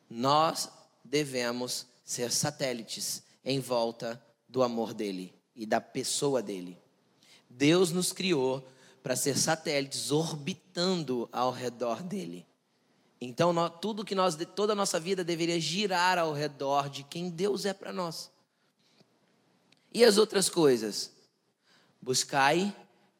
[0.09, 0.71] Nós
[1.05, 6.79] devemos ser satélites em volta do amor dele e da pessoa dele.
[7.49, 8.67] Deus nos criou
[9.03, 12.47] para ser satélites orbitando ao redor dele.
[13.21, 17.65] Então, tudo que nós, toda a nossa vida deveria girar ao redor de quem Deus
[17.65, 18.31] é para nós.
[19.93, 21.13] E as outras coisas?
[22.01, 22.75] Buscai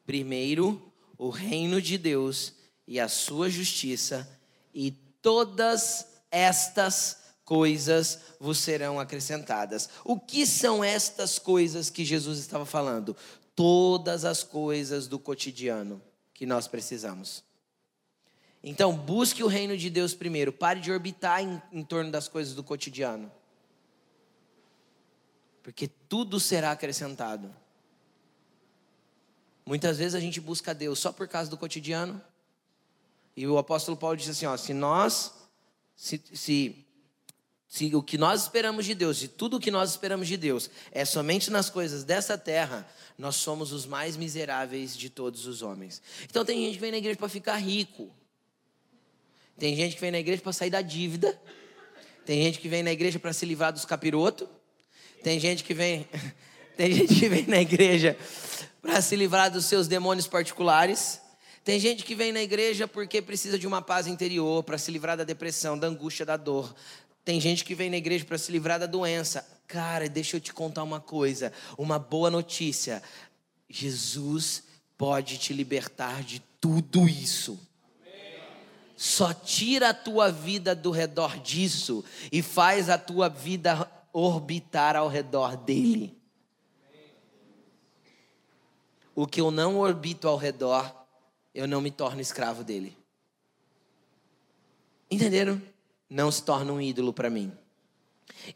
[0.05, 2.53] primeiro o reino de Deus
[2.85, 4.27] e a sua justiça,
[4.73, 4.91] e
[5.21, 9.87] todas estas coisas vos serão acrescentadas.
[10.03, 13.15] O que são estas coisas que Jesus estava falando?
[13.55, 16.01] Todas as coisas do cotidiano
[16.33, 17.43] que nós precisamos.
[18.63, 20.53] Então, busque o reino de Deus primeiro.
[20.53, 23.31] Pare de orbitar em, em torno das coisas do cotidiano.
[25.61, 27.53] Porque tudo será acrescentado.
[29.65, 32.21] Muitas vezes a gente busca Deus só por causa do cotidiano.
[33.35, 35.33] E o apóstolo Paulo diz assim: ó, se nós,
[35.95, 36.85] se, se,
[37.73, 40.69] se o que nós esperamos de Deus, e tudo o que nós esperamos de Deus
[40.91, 45.99] é somente nas coisas dessa terra, nós somos os mais miseráveis de todos os homens.
[46.25, 48.11] Então tem gente que vem na igreja para ficar rico.
[49.57, 51.35] Tem gente que vem na igreja para sair da dívida.
[52.27, 54.47] Tem gente que vem na igreja para se livrar dos capirotos.
[55.23, 56.07] Tem gente que vem,
[56.77, 58.15] tem gente que vem na igreja
[58.83, 61.23] para se livrar dos seus demônios particulares.
[61.63, 65.15] Tem gente que vem na igreja porque precisa de uma paz interior, para se livrar
[65.15, 66.75] da depressão, da angústia, da dor.
[67.23, 69.47] Tem gente que vem na igreja para se livrar da doença.
[69.67, 73.01] Cara, deixa eu te contar uma coisa, uma boa notícia.
[73.69, 74.63] Jesus
[74.97, 77.59] pode te libertar de tudo isso.
[78.95, 85.07] Só tira a tua vida do redor disso e faz a tua vida orbitar ao
[85.07, 86.23] redor dele
[89.15, 90.91] o que eu não orbito ao redor,
[91.53, 92.97] eu não me torno escravo dele.
[95.09, 95.61] Entenderam?
[96.13, 97.51] Não se torna um ídolo para mim.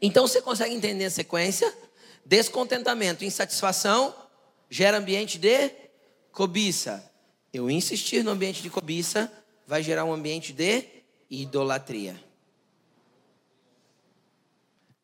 [0.00, 1.76] Então você consegue entender a sequência?
[2.24, 4.14] Descontentamento, insatisfação
[4.70, 5.68] gera ambiente de
[6.30, 7.12] cobiça.
[7.52, 9.32] Eu insistir no ambiente de cobiça
[9.66, 10.84] vai gerar um ambiente de
[11.28, 12.22] idolatria.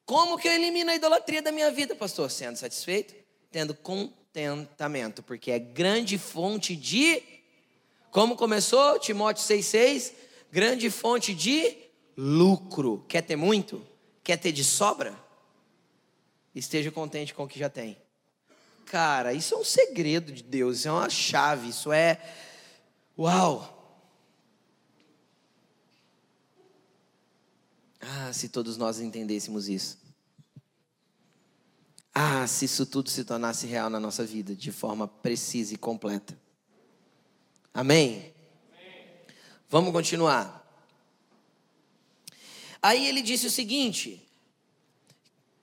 [0.06, 2.30] Como que eu elimino a idolatria da minha vida, pastor?
[2.30, 3.16] Sendo satisfeito,
[3.50, 7.20] tendo contentamento, porque é grande fonte de.
[8.12, 8.96] Como começou?
[9.00, 10.12] Timóteo 6,6.
[10.52, 11.83] Grande fonte de
[12.16, 13.04] lucro.
[13.08, 13.84] Quer ter muito?
[14.22, 15.14] Quer ter de sobra?
[16.54, 17.96] Esteja contente com o que já tem.
[18.86, 22.20] Cara, isso é um segredo de Deus, isso é uma chave, isso é.
[23.18, 23.70] Uau!
[28.00, 29.98] Ah, se todos nós entendêssemos isso.
[32.14, 36.38] Ah, se isso tudo se tornasse real na nossa vida, de forma precisa e completa.
[37.72, 38.32] Amém?
[38.70, 39.06] Amém?
[39.68, 40.63] Vamos continuar.
[42.84, 44.22] Aí ele disse o seguinte: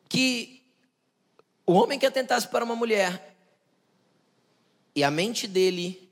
[0.09, 0.63] que
[1.67, 3.37] o homem que atentasse para uma mulher,
[4.95, 6.11] e a mente dele,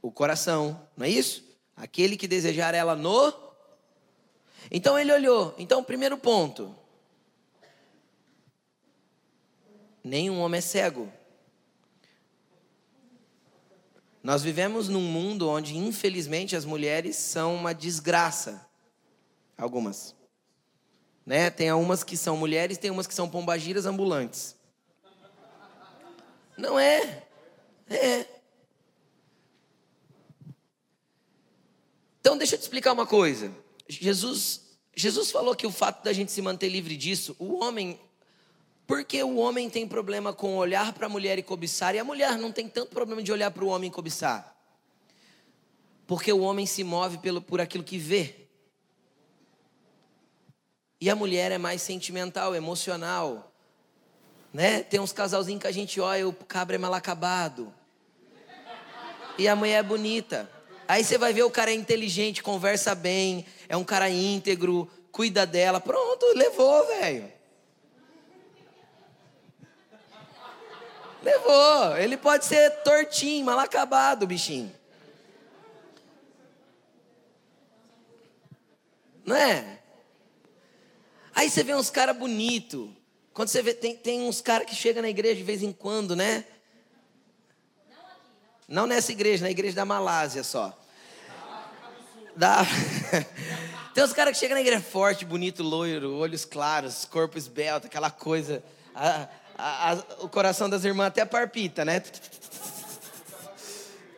[0.00, 1.44] o coração, não é isso?
[1.76, 3.34] Aquele que desejar ela no.
[4.70, 5.54] Então ele olhou.
[5.58, 6.74] Então, primeiro ponto,
[10.02, 11.12] nenhum homem é cego.
[14.22, 18.66] Nós vivemos num mundo onde, infelizmente, as mulheres são uma desgraça.
[19.58, 20.18] Algumas.
[21.30, 21.48] Né?
[21.48, 24.56] Tem umas que são mulheres, tem umas que são pombagiras ambulantes.
[26.58, 27.24] Não é.
[27.88, 28.26] É.
[32.20, 33.54] Então, deixa eu te explicar uma coisa.
[33.88, 38.00] Jesus, Jesus falou que o fato da gente se manter livre disso, o homem
[38.88, 42.36] Porque o homem tem problema com olhar para a mulher e cobiçar, e a mulher
[42.38, 44.52] não tem tanto problema de olhar para o homem e cobiçar.
[46.08, 48.39] Porque o homem se move pelo, por aquilo que vê.
[51.00, 53.50] E a mulher é mais sentimental, emocional.
[54.52, 54.82] Né?
[54.82, 57.72] Tem uns casalzinhos que a gente olha, o cabra é mal acabado.
[59.38, 60.50] E a mulher é bonita.
[60.86, 65.46] Aí você vai ver o cara é inteligente, conversa bem, é um cara íntegro, cuida
[65.46, 65.80] dela.
[65.80, 67.32] Pronto, levou, velho.
[71.22, 71.96] Levou.
[71.96, 74.74] Ele pode ser tortinho, mal acabado, bichinho.
[79.24, 79.79] Não é?
[81.40, 82.90] Aí você vê uns caras bonitos.
[83.32, 86.14] Quando você vê, tem, tem uns caras que chegam na igreja de vez em quando,
[86.14, 86.44] né?
[88.68, 90.78] Não nessa igreja, na igreja da Malásia só.
[92.36, 92.58] Da...
[93.94, 98.10] Tem uns caras que chegam na igreja forte, bonito, loiro, olhos claros, corpo esbelto, aquela
[98.10, 98.62] coisa.
[98.94, 99.26] A,
[99.56, 102.02] a, a, o coração das irmãs até parpita, né?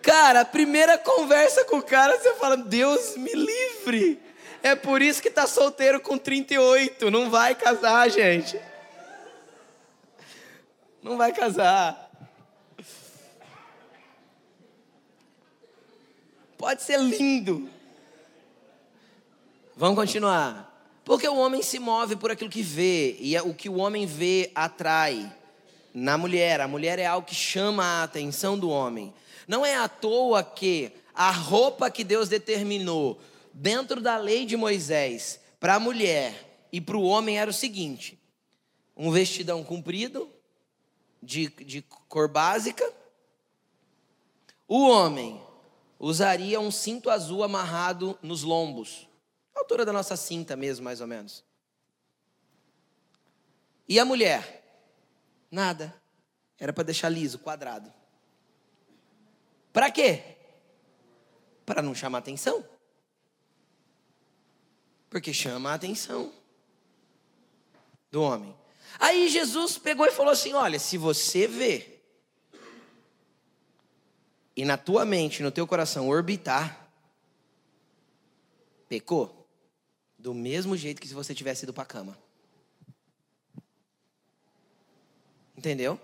[0.03, 4.32] Cara, a primeira conversa com o cara, você fala, Deus me livre.
[4.63, 7.11] É por isso que tá solteiro com 38.
[7.11, 8.59] Não vai casar, gente.
[11.03, 12.11] Não vai casar.
[16.57, 17.69] Pode ser lindo.
[19.77, 20.71] Vamos continuar.
[21.05, 24.07] Porque o homem se move por aquilo que vê, e é o que o homem
[24.07, 25.35] vê atrai
[25.93, 26.61] na mulher.
[26.61, 29.13] A mulher é algo que chama a atenção do homem.
[29.49, 33.21] Não é à toa que a roupa que Deus determinou
[33.53, 38.19] dentro da lei de Moisés, para a mulher e para o homem era o seguinte:
[38.97, 40.31] um vestidão comprido,
[41.23, 42.85] de, de cor básica.
[44.67, 45.41] O homem
[45.99, 49.09] usaria um cinto azul amarrado nos lombos,
[49.55, 51.45] a altura da nossa cinta mesmo, mais ou menos.
[53.89, 54.61] E a mulher?
[55.51, 55.95] Nada.
[56.59, 57.93] Era para deixar liso, quadrado.
[59.73, 60.37] Para quê?
[61.67, 62.65] Para não chamar atenção.
[65.13, 66.33] Porque chama a atenção
[68.11, 68.57] do homem.
[68.99, 72.01] Aí Jesus pegou e falou assim: Olha, se você vê
[74.57, 76.89] e na tua mente, no teu coração orbitar,
[78.89, 79.47] pecou,
[80.19, 82.17] do mesmo jeito que se você tivesse ido para a cama.
[85.55, 86.01] Entendeu?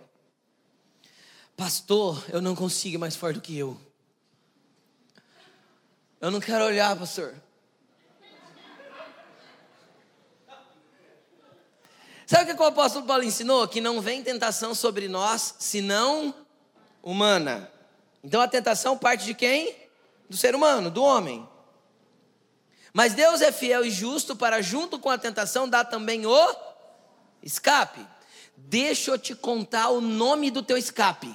[1.57, 3.81] Pastor, eu não consigo mais forte do que eu.
[6.21, 7.48] Eu não quero olhar, pastor.
[12.29, 13.67] Sabe o que o apóstolo Paulo ensinou?
[13.67, 16.35] Que não vem tentação sobre nós, senão
[17.03, 17.73] humana.
[18.23, 19.75] Então a tentação parte de quem?
[20.29, 21.49] Do ser humano, do homem.
[22.93, 26.57] Mas Deus é fiel e justo para, junto com a tentação, dar também o
[27.43, 28.07] escape.
[28.55, 31.35] Deixa eu te contar o nome do teu escape: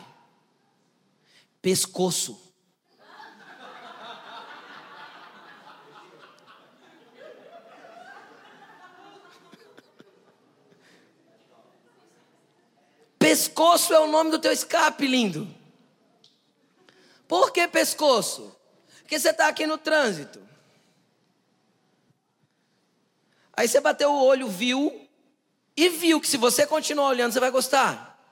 [1.60, 2.40] pescoço.
[13.34, 15.48] Pescoço é o nome do teu escape, lindo.
[17.28, 18.56] Por que pescoço?
[19.00, 20.40] Porque você está aqui no trânsito.
[23.52, 25.10] Aí você bateu o olho, viu,
[25.76, 28.24] e viu que se você continuar olhando, você vai gostar.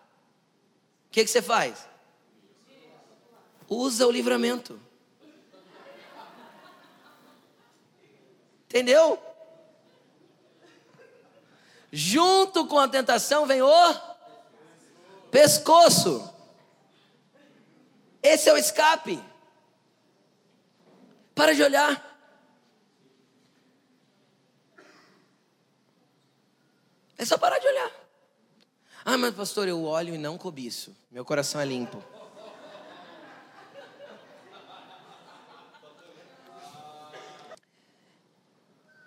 [1.07, 1.87] O que, que você faz?
[3.67, 4.79] Usa o livramento.
[8.65, 9.19] Entendeu?
[11.91, 13.65] Junto com a tentação vem o
[15.31, 16.29] pescoço.
[18.21, 19.23] Esse é o escape.
[21.33, 22.11] Para de olhar.
[27.17, 27.91] É só parar de olhar.
[29.05, 30.95] Ah, mas pastor, eu olho e não cobiço.
[31.09, 32.03] Meu coração é limpo.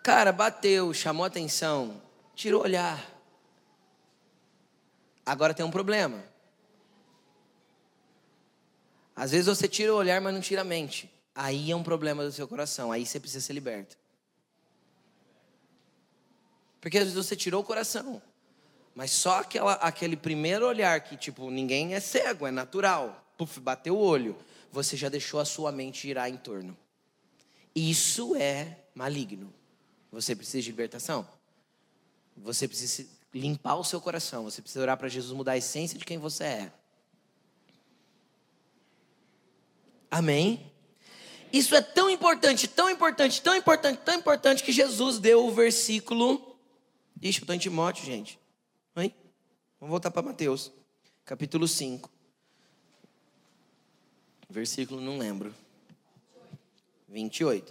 [0.02, 2.02] Cara, bateu, chamou atenção,
[2.35, 3.13] tirou o olhar.
[5.25, 6.22] Agora tem um problema.
[9.16, 11.10] Às vezes você tira o olhar, mas não tira a mente.
[11.35, 12.92] Aí é um problema do seu coração.
[12.92, 13.96] Aí você precisa ser liberto.
[16.81, 18.20] Porque às vezes você tirou o coração.
[18.94, 23.25] Mas só aquela, aquele primeiro olhar que, tipo, ninguém é cego, é natural.
[23.37, 24.37] Puf, bateu o olho.
[24.70, 26.77] Você já deixou a sua mente girar em torno.
[27.75, 29.52] Isso é maligno.
[30.12, 31.27] Você precisa de libertação?
[32.37, 34.44] Você precisa limpar o seu coração.
[34.44, 36.72] Você precisa orar para Jesus mudar a essência de quem você é.
[40.10, 40.72] Amém?
[41.52, 46.56] Isso é tão importante, tão importante, tão importante, tão importante que Jesus deu o versículo.
[47.20, 48.38] Ixi, eu estou em Timóteo, gente.
[49.85, 50.72] Vamos voltar para Mateus,
[51.26, 52.10] capítulo 5.
[54.48, 55.54] Versículo não lembro.
[57.06, 57.70] 28.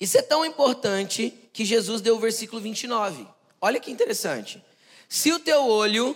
[0.00, 3.24] Isso é tão importante que Jesus deu o versículo 29.
[3.64, 4.62] Olha que interessante.
[5.08, 6.14] Se o teu olho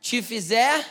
[0.00, 0.86] te fizer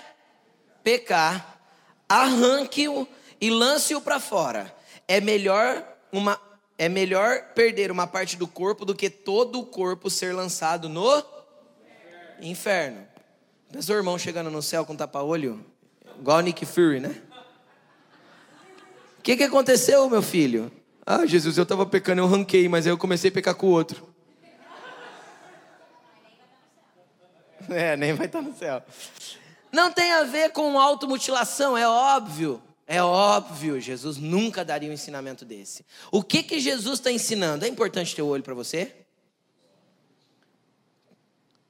[0.84, 1.60] pecar,
[2.08, 3.08] arranque-o
[3.42, 4.72] e lance-o para fora.
[5.08, 6.40] É melhor uma
[6.78, 11.26] é melhor perder uma parte do corpo do que todo o corpo ser lançado no
[12.40, 13.04] inferno.
[13.72, 15.66] Pensou o irmão chegando no céu com tapa-olho?
[16.20, 17.24] Igual Nick Fury, né?
[19.18, 20.72] O que, que aconteceu, meu filho?
[21.04, 23.72] Ah, Jesus, eu estava pecando, eu ranquei, mas aí eu comecei a pecar com o
[23.72, 24.14] outro.
[27.76, 28.84] É, nem vai estar no céu.
[29.72, 32.62] Não tem a ver com automutilação, é óbvio.
[32.88, 35.84] É óbvio, Jesus nunca daria um ensinamento desse.
[36.12, 37.66] O que que Jesus está ensinando?
[37.66, 38.94] É importante ter o olho para você?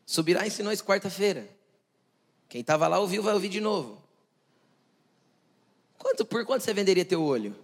[0.06, 1.48] Subirá ensinou isso quarta-feira.
[2.50, 4.04] Quem estava lá ouviu, vai ouvir de novo.
[5.98, 7.56] Quanto, por quanto você venderia teu olho?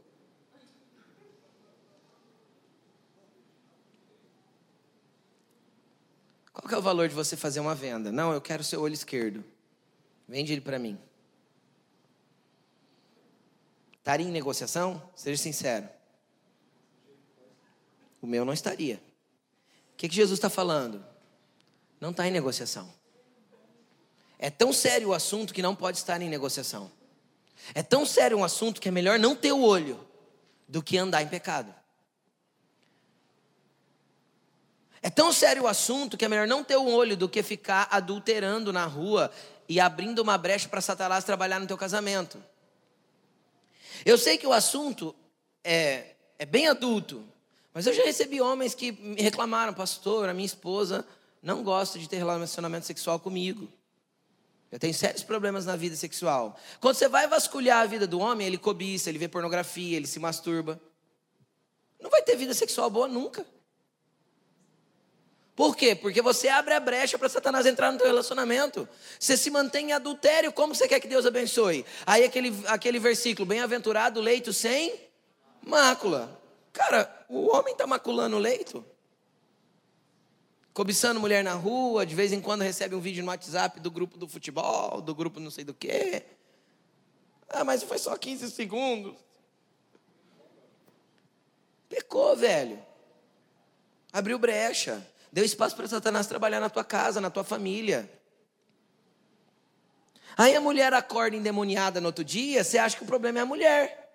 [6.61, 8.11] Qual que é o valor de você fazer uma venda?
[8.11, 9.43] Não, eu quero seu olho esquerdo.
[10.27, 10.95] Vende ele para mim.
[13.97, 15.01] Estaria em negociação?
[15.15, 15.89] Seja sincero.
[18.21, 19.01] O meu não estaria.
[19.93, 21.03] O que, que Jesus está falando?
[21.99, 22.93] Não está em negociação.
[24.37, 26.91] É tão sério o assunto que não pode estar em negociação.
[27.73, 29.99] É tão sério um assunto que é melhor não ter o olho
[30.67, 31.73] do que andar em pecado.
[35.01, 37.87] É tão sério o assunto que é melhor não ter o olho do que ficar
[37.89, 39.31] adulterando na rua
[39.67, 42.41] e abrindo uma brecha para Satanás trabalhar no teu casamento.
[44.05, 45.15] Eu sei que o assunto
[45.63, 47.23] é, é bem adulto,
[47.73, 51.05] mas eu já recebi homens que me reclamaram, pastor, a minha esposa
[51.41, 53.67] não gosta de ter relacionamento sexual comigo.
[54.71, 56.57] Eu tenho sérios problemas na vida sexual.
[56.79, 60.19] Quando você vai vasculhar a vida do homem, ele cobiça, ele vê pornografia, ele se
[60.19, 60.79] masturba.
[61.99, 63.45] Não vai ter vida sexual boa nunca.
[65.61, 65.93] Por quê?
[65.93, 68.89] Porque você abre a brecha para Satanás entrar no teu relacionamento.
[69.19, 71.85] Você se mantém em adultério, como você quer que Deus abençoe?
[72.03, 74.99] Aí aquele, aquele versículo, bem-aventurado leito sem
[75.63, 76.41] mácula.
[76.73, 78.83] Cara, o homem está maculando o leito
[80.73, 84.17] cobiçando mulher na rua, de vez em quando recebe um vídeo no WhatsApp do grupo
[84.17, 86.23] do futebol, do grupo não sei do quê.
[87.47, 89.13] Ah, mas foi só 15 segundos.
[91.87, 92.83] Pecou, velho.
[94.11, 95.05] Abriu brecha.
[95.31, 98.11] Deu espaço para Satanás trabalhar na tua casa, na tua família.
[100.37, 103.45] Aí a mulher acorda endemoniada no outro dia, você acha que o problema é a
[103.45, 104.11] mulher.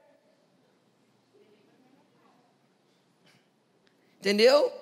[4.19, 4.73] Entendeu?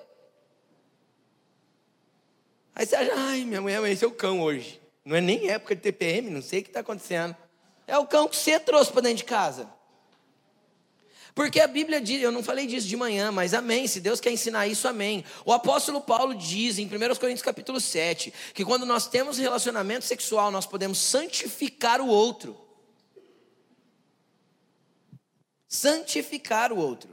[2.73, 4.81] Aí você acha, ai, minha mulher amanheceu o cão hoje.
[5.05, 7.35] Não é nem época de TPM, não sei o que está acontecendo.
[7.87, 9.69] É o cão que você trouxe para dentro de casa.
[11.35, 13.85] Porque a Bíblia diz, eu não falei disso de manhã, mas amém.
[13.87, 15.25] Se Deus quer ensinar isso, amém.
[15.45, 20.49] O apóstolo Paulo diz em 1 Coríntios capítulo 7 que quando nós temos relacionamento sexual,
[20.49, 22.57] nós podemos santificar o outro.
[25.67, 27.09] Santificar o outro.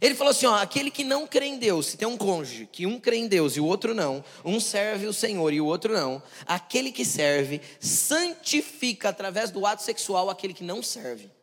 [0.00, 2.84] Ele falou assim: ó, aquele que não crê em Deus, se tem um cônjuge, que
[2.84, 5.94] um crê em Deus e o outro não, um serve o Senhor e o outro
[5.94, 11.35] não, aquele que serve santifica através do ato sexual aquele que não serve.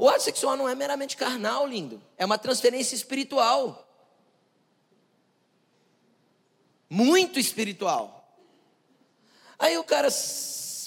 [0.00, 3.86] O ato sexual não é meramente carnal, lindo, é uma transferência espiritual.
[6.88, 8.26] Muito espiritual.
[9.58, 10.08] Aí o cara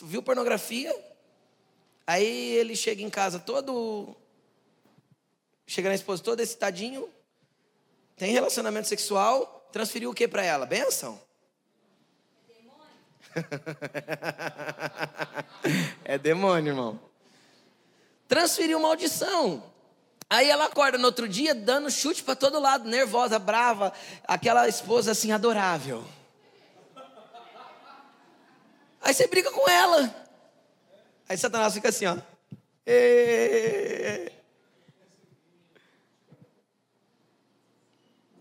[0.01, 0.91] viu pornografia,
[2.07, 4.18] aí ele chega em casa todo
[5.68, 7.07] Chega na esposa todo excitadinho,
[8.18, 10.66] tem relacionamento sexual, transferiu o que para ela?
[10.66, 11.22] Benção?
[16.03, 17.12] é demônio, irmão.
[18.34, 19.61] Transferiu maldição.
[20.27, 25.11] Aí ela acorda no outro dia dando chute para todo lado, nervosa, brava, aquela esposa
[25.11, 26.03] assim adorável.
[28.99, 30.27] Aí você briga com ela.
[31.29, 32.17] Aí Satanás fica assim, ó.
[32.88, 34.31] E...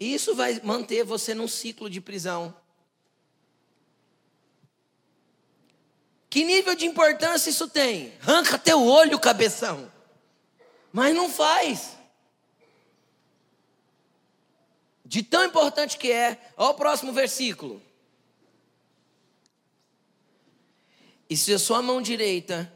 [0.00, 2.56] Isso vai manter você num ciclo de prisão.
[6.32, 8.10] Que nível de importância isso tem?
[8.22, 9.92] Arranca teu olho, cabeção.
[10.90, 11.90] Mas não faz.
[15.04, 16.40] De tão importante que é.
[16.56, 17.82] Olha o próximo versículo.
[21.28, 22.72] E se a sua mão direita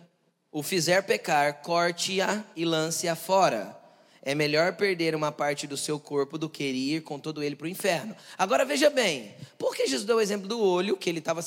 [0.52, 3.74] o fizer pecar, corte-a e lance-a fora
[4.20, 7.64] é melhor perder uma parte do seu corpo do que ir com todo ele para
[7.64, 8.14] o inferno.
[8.36, 11.40] Agora veja bem, por que Jesus deu o exemplo do olho, que ele estava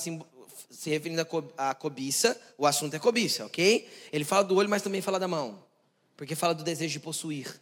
[0.70, 1.26] se, referindo
[1.58, 3.90] à cobiça, o assunto é cobiça, ok?
[4.12, 5.64] Ele fala do olho, mas também fala da mão,
[6.16, 7.60] porque fala do desejo de possuir.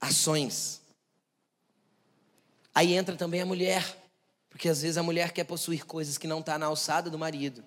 [0.00, 0.80] Ações.
[2.74, 3.96] Aí entra também a mulher,
[4.48, 7.64] porque às vezes a mulher quer possuir coisas que não está na alçada do marido,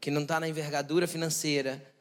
[0.00, 1.94] que não está na envergadura financeira,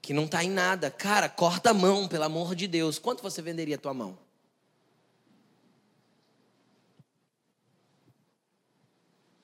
[0.00, 0.90] que não está em nada.
[0.90, 2.98] Cara, corta a mão, pelo amor de Deus.
[2.98, 4.18] Quanto você venderia a tua mão?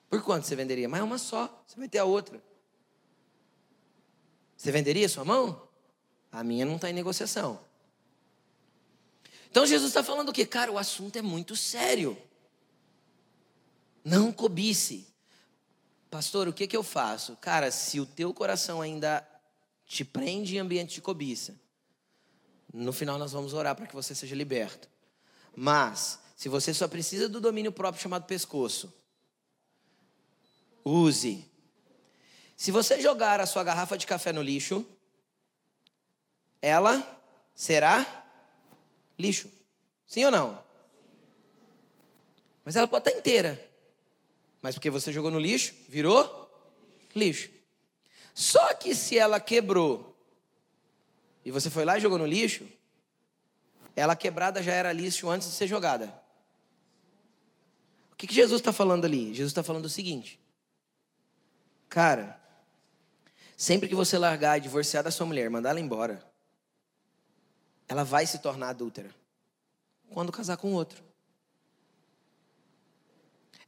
[0.09, 0.87] Por quanto você venderia?
[0.87, 2.41] Mas é uma só, você vai ter a outra.
[4.55, 5.67] Você venderia a sua mão?
[6.31, 7.59] A minha não está em negociação.
[9.49, 10.45] Então Jesus está falando o quê?
[10.45, 12.17] Cara, o assunto é muito sério.
[14.03, 15.07] Não cobice.
[16.09, 17.35] Pastor, o que, que eu faço?
[17.37, 19.27] Cara, se o teu coração ainda
[19.87, 21.55] te prende em ambiente de cobiça.
[22.73, 24.89] No final nós vamos orar para que você seja liberto.
[25.55, 28.93] Mas, se você só precisa do domínio próprio chamado pescoço,
[30.87, 31.45] use.
[32.55, 34.85] Se você jogar a sua garrafa de café no lixo,
[36.61, 37.05] ela
[37.53, 38.25] será
[39.17, 39.51] lixo.
[40.05, 40.63] Sim ou não?
[42.65, 43.63] Mas ela pode estar inteira.
[44.61, 46.49] Mas porque você jogou no lixo, virou
[47.15, 47.49] lixo.
[48.33, 50.15] Só que se ela quebrou
[51.43, 52.67] e você foi lá e jogou no lixo,
[53.95, 56.13] ela quebrada já era lixo antes de ser jogada.
[58.11, 59.33] O que, que Jesus está falando ali?
[59.33, 60.39] Jesus está falando o seguinte:
[61.89, 62.39] Cara,
[63.55, 66.23] sempre que você largar e divorciar da sua mulher, mandar ela embora,
[67.87, 69.09] ela vai se tornar adúltera
[70.09, 71.03] quando casar com outro.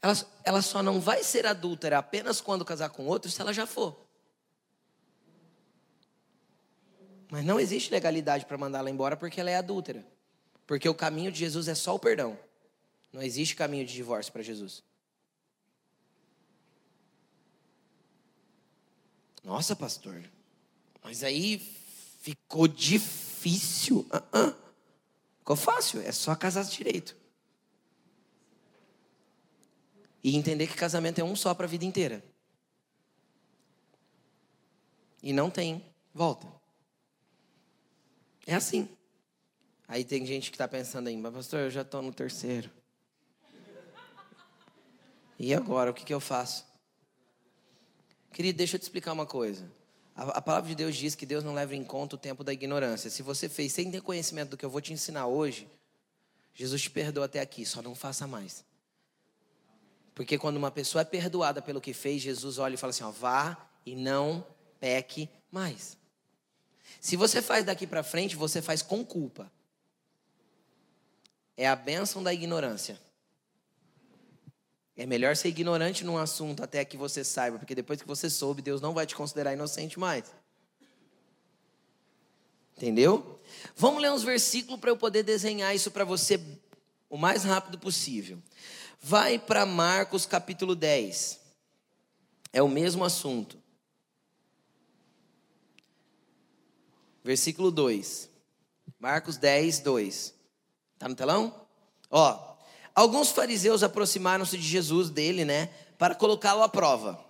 [0.01, 0.13] Ela,
[0.43, 4.07] ela só não vai ser adúltera apenas quando casar com outro se ela já for.
[7.29, 10.05] Mas não existe legalidade para mandá-la embora porque ela é adúltera.
[10.65, 12.37] Porque o caminho de Jesus é só o perdão.
[13.11, 14.83] Não existe caminho de divórcio para Jesus.
[19.43, 20.23] Nossa, pastor,
[21.03, 21.59] mas aí
[22.19, 23.99] ficou difícil.
[23.99, 24.55] Uh -uh.
[25.39, 27.15] Ficou fácil, é só casar direito.
[30.23, 32.23] E entender que casamento é um só para a vida inteira.
[35.23, 35.83] E não tem
[36.13, 36.47] volta.
[38.45, 38.87] É assim.
[39.87, 42.69] Aí tem gente que está pensando aí, mas pastor, eu já estou no terceiro.
[45.39, 46.68] E agora, o que, que eu faço?
[48.31, 49.69] Querido, deixa eu te explicar uma coisa.
[50.15, 53.09] A, palavra de Deus diz que Deus não leva em conta o tempo da ignorância.
[53.09, 55.67] Se você fez sem ter conhecimento do que eu vou te ensinar hoje,
[56.53, 58.65] Jesus te perdoa até aqui, só não faça mais.
[60.13, 63.11] Porque quando uma pessoa é perdoada pelo que fez, Jesus olha e fala assim: ó,
[63.11, 64.45] vá e não
[64.77, 65.97] peque mais.
[66.99, 69.49] Se você faz daqui para frente, você faz com culpa.
[71.55, 72.99] É a bênção da ignorância.
[74.99, 78.61] É melhor ser ignorante num assunto até que você saiba, porque depois que você soube,
[78.61, 80.25] Deus não vai te considerar inocente mais.
[82.75, 83.39] Entendeu?
[83.77, 86.37] Vamos ler uns versículos para eu poder desenhar isso para você
[87.09, 88.43] o mais rápido possível.
[89.01, 91.39] Vai para Marcos capítulo 10.
[92.51, 93.57] É o mesmo assunto.
[97.23, 98.29] versículo 2.
[98.99, 100.35] Marcos 10, 2.
[100.95, 101.65] Está no telão?
[102.11, 102.48] Ó,
[102.99, 107.23] alguns fariseus aproximaram-se de Jesus, dele, né, para colocá-lo à prova,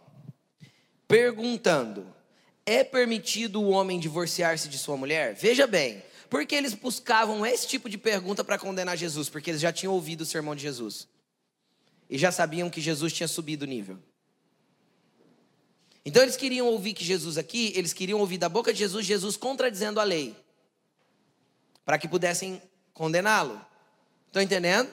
[1.08, 2.08] perguntando:
[2.66, 5.36] É permitido o homem divorciar-se de sua mulher?
[5.36, 9.72] Veja bem, porque eles buscavam esse tipo de pergunta para condenar Jesus, porque eles já
[9.72, 11.08] tinham ouvido o sermão de Jesus
[12.10, 14.00] e já sabiam que Jesus tinha subido o nível.
[16.04, 19.38] Então eles queriam ouvir que Jesus aqui, eles queriam ouvir da boca de Jesus, Jesus
[19.38, 20.36] contradizendo a lei,
[21.86, 22.60] para que pudessem
[22.92, 23.62] condená-lo.
[24.26, 24.90] Estão entendendo?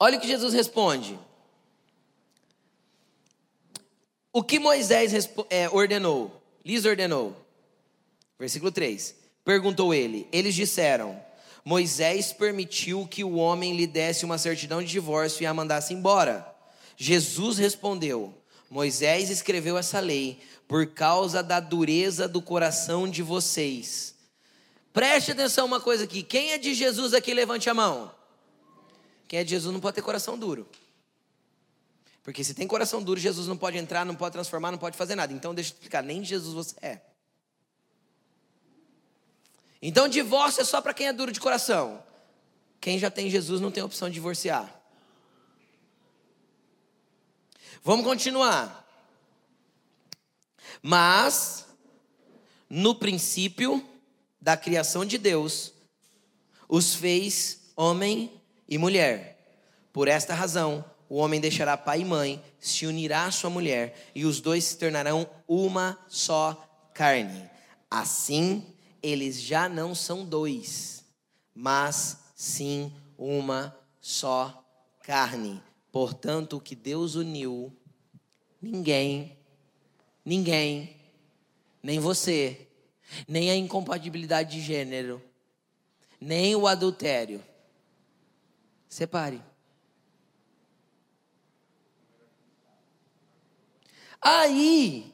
[0.00, 1.18] Olha o que Jesus responde.
[4.32, 7.34] O que Moisés é, ordenou, lhes ordenou.
[8.38, 9.14] Versículo 3.
[9.44, 10.28] Perguntou ele.
[10.30, 11.20] Eles disseram:
[11.64, 16.46] Moisés permitiu que o homem lhe desse uma certidão de divórcio e a mandasse embora.
[16.96, 18.32] Jesus respondeu:
[18.70, 20.38] Moisés escreveu essa lei
[20.68, 24.14] por causa da dureza do coração de vocês.
[24.92, 26.22] Preste atenção uma coisa aqui.
[26.22, 28.17] Quem é de Jesus aqui, levante a mão.
[29.28, 30.66] Quem é de Jesus não pode ter coração duro.
[32.24, 35.14] Porque se tem coração duro, Jesus não pode entrar, não pode transformar, não pode fazer
[35.14, 35.32] nada.
[35.32, 37.00] Então deixa eu explicar, nem Jesus você é.
[39.80, 42.02] Então divórcio é só para quem é duro de coração.
[42.80, 44.74] Quem já tem Jesus não tem opção de divorciar.
[47.82, 48.86] Vamos continuar.
[50.82, 51.66] Mas,
[52.68, 53.86] no princípio,
[54.40, 55.72] da criação de Deus
[56.68, 58.37] os fez homem
[58.68, 59.38] e mulher.
[59.92, 64.24] Por esta razão, o homem deixará pai e mãe, se unirá à sua mulher, e
[64.24, 67.48] os dois se tornarão uma só carne.
[67.90, 71.04] Assim, eles já não são dois,
[71.54, 74.64] mas sim uma só
[75.02, 75.62] carne.
[75.90, 77.74] Portanto, o que Deus uniu,
[78.60, 79.38] ninguém,
[80.24, 80.96] ninguém,
[81.82, 82.68] nem você,
[83.26, 85.22] nem a incompatibilidade de gênero,
[86.20, 87.42] nem o adultério,
[88.88, 89.42] separe.
[94.20, 95.12] Aí,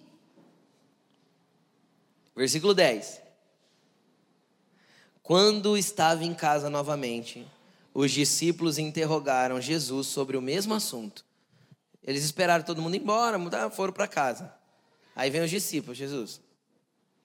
[2.34, 3.22] versículo 10.
[5.22, 7.46] Quando estava em casa novamente,
[7.94, 11.24] os discípulos interrogaram Jesus sobre o mesmo assunto.
[12.02, 13.38] Eles esperaram todo mundo ir embora,
[13.70, 14.52] foram para casa.
[15.16, 16.40] Aí vem os discípulos, Jesus,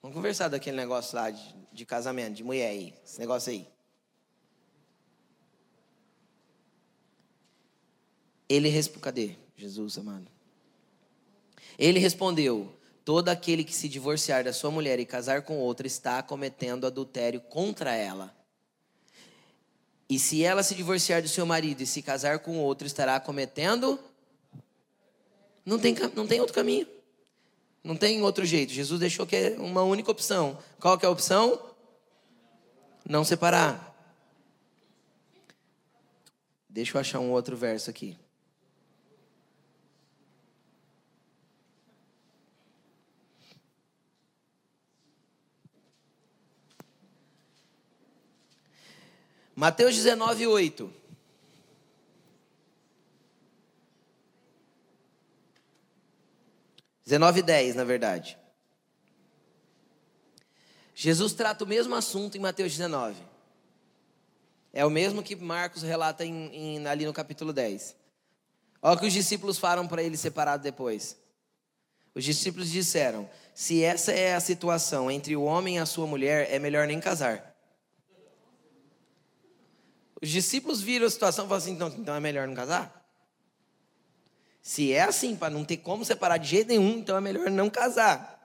[0.00, 3.68] vamos conversar daquele negócio lá de, de casamento, de mulher aí, esse negócio aí.
[8.50, 10.26] Ele respondeu, cadê Jesus, amado?
[11.78, 12.74] Ele respondeu:
[13.04, 17.40] Todo aquele que se divorciar da sua mulher e casar com outra está cometendo adultério
[17.40, 18.34] contra ela.
[20.08, 24.00] E se ela se divorciar do seu marido e se casar com outro, estará cometendo.
[25.64, 26.88] Não tem, não tem outro caminho.
[27.84, 28.72] Não tem outro jeito.
[28.72, 30.58] Jesus deixou que é uma única opção.
[30.80, 31.70] Qual que é a opção?
[33.08, 33.94] Não separar.
[36.68, 38.18] Deixa eu achar um outro verso aqui.
[49.60, 50.90] Mateus 19, 8.
[57.04, 58.38] Dezenove dez, na verdade.
[60.94, 63.22] Jesus trata o mesmo assunto em Mateus 19.
[64.72, 67.94] É o mesmo que Marcos relata em, em, ali no capítulo 10.
[68.80, 71.18] Olha o que os discípulos falam para ele separado depois.
[72.14, 76.50] Os discípulos disseram: Se essa é a situação entre o homem e a sua mulher,
[76.50, 77.49] é melhor nem casar.
[80.22, 83.00] Os discípulos viram a situação e falaram assim: então, então é melhor não casar?
[84.62, 87.70] Se é assim, para não ter como separar de jeito nenhum, então é melhor não
[87.70, 88.38] casar.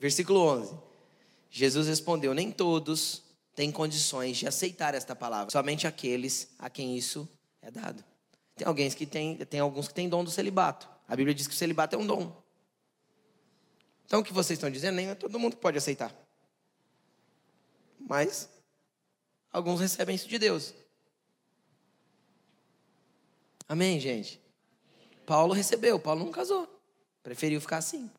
[0.00, 0.74] Versículo 11:
[1.50, 3.22] Jesus respondeu: Nem todos
[3.54, 7.28] têm condições de aceitar esta palavra, somente aqueles a quem isso
[7.62, 8.04] é dado.
[8.56, 10.88] Tem, alguém que tem, tem alguns que têm dom do celibato.
[11.06, 12.42] A Bíblia diz que o celibato é um dom.
[14.06, 16.14] Então o que vocês estão dizendo, nem todo mundo pode aceitar.
[17.98, 18.48] Mas
[19.56, 20.74] alguns recebem isso de Deus.
[23.66, 24.38] Amém, gente?
[25.24, 26.68] Paulo recebeu, Paulo não casou.
[27.22, 28.10] Preferiu ficar assim.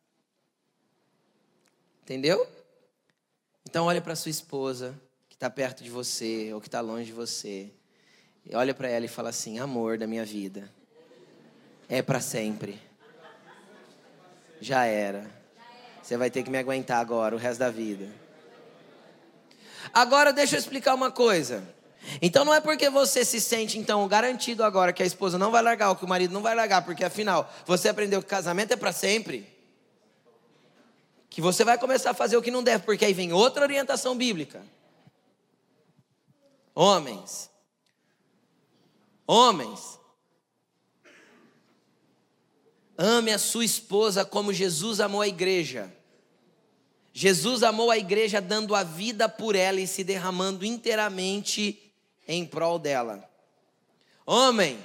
[2.02, 2.46] Entendeu?
[3.70, 7.14] Então olha para sua esposa que está perto de você ou que está longe de
[7.14, 7.72] você.
[8.44, 10.74] E olha para ela e fala assim: amor da minha vida.
[11.88, 12.82] É para sempre.
[14.60, 15.30] Já era.
[16.02, 18.27] Você vai ter que me aguentar agora o resto da vida.
[19.94, 21.64] Agora deixa eu explicar uma coisa.
[22.22, 25.62] Então não é porque você se sente então garantido agora que a esposa não vai
[25.62, 28.76] largar ou que o marido não vai largar, porque afinal você aprendeu que casamento é
[28.76, 29.48] para sempre.
[31.30, 34.16] Que você vai começar a fazer o que não deve, porque aí vem outra orientação
[34.16, 34.64] bíblica.
[36.74, 37.50] Homens.
[39.26, 40.00] Homens.
[42.98, 45.94] Ame a sua esposa como Jesus amou a igreja.
[47.20, 51.92] Jesus amou a igreja dando a vida por ela e se derramando inteiramente
[52.28, 53.28] em prol dela.
[54.24, 54.78] Homem,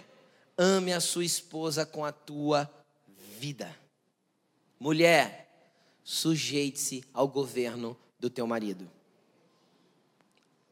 [0.56, 2.72] ame a sua esposa com a tua
[3.38, 3.78] vida.
[4.80, 5.46] Mulher,
[6.02, 8.90] sujeite-se ao governo do teu marido.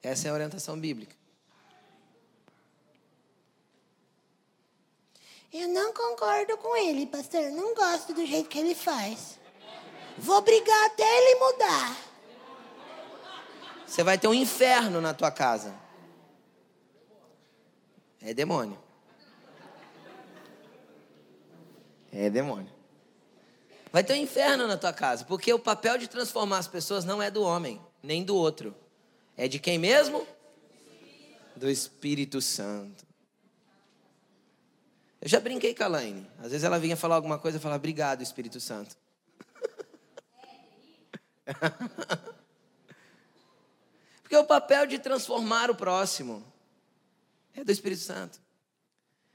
[0.03, 1.15] Essa é a orientação bíblica.
[5.53, 7.51] Eu não concordo com ele, pastor.
[7.51, 9.39] Não gosto do jeito que ele faz.
[10.21, 11.97] Vou brigar até ele mudar.
[13.87, 15.75] Você vai ter um inferno na tua casa.
[18.21, 18.79] É demônio.
[22.13, 22.71] É demônio.
[23.91, 27.23] Vai ter um inferno na tua casa, porque o papel de transformar as pessoas não
[27.23, 28.75] é do homem, nem do outro.
[29.37, 30.27] É de quem mesmo?
[31.57, 33.07] Do Espírito Santo.
[35.21, 36.31] Eu já brinquei com a Laine.
[36.39, 38.97] Às vezes ela vinha falar alguma coisa e falava, obrigado, Espírito Santo.
[44.23, 46.45] Porque o papel de transformar o próximo
[47.55, 48.41] é do Espírito Santo.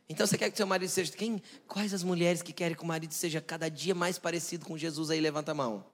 [0.08, 1.42] Então você quer que seu marido seja quem?
[1.68, 5.10] Quais as mulheres que querem que o marido seja cada dia mais parecido com Jesus
[5.10, 5.20] aí?
[5.20, 5.86] Levanta a mão.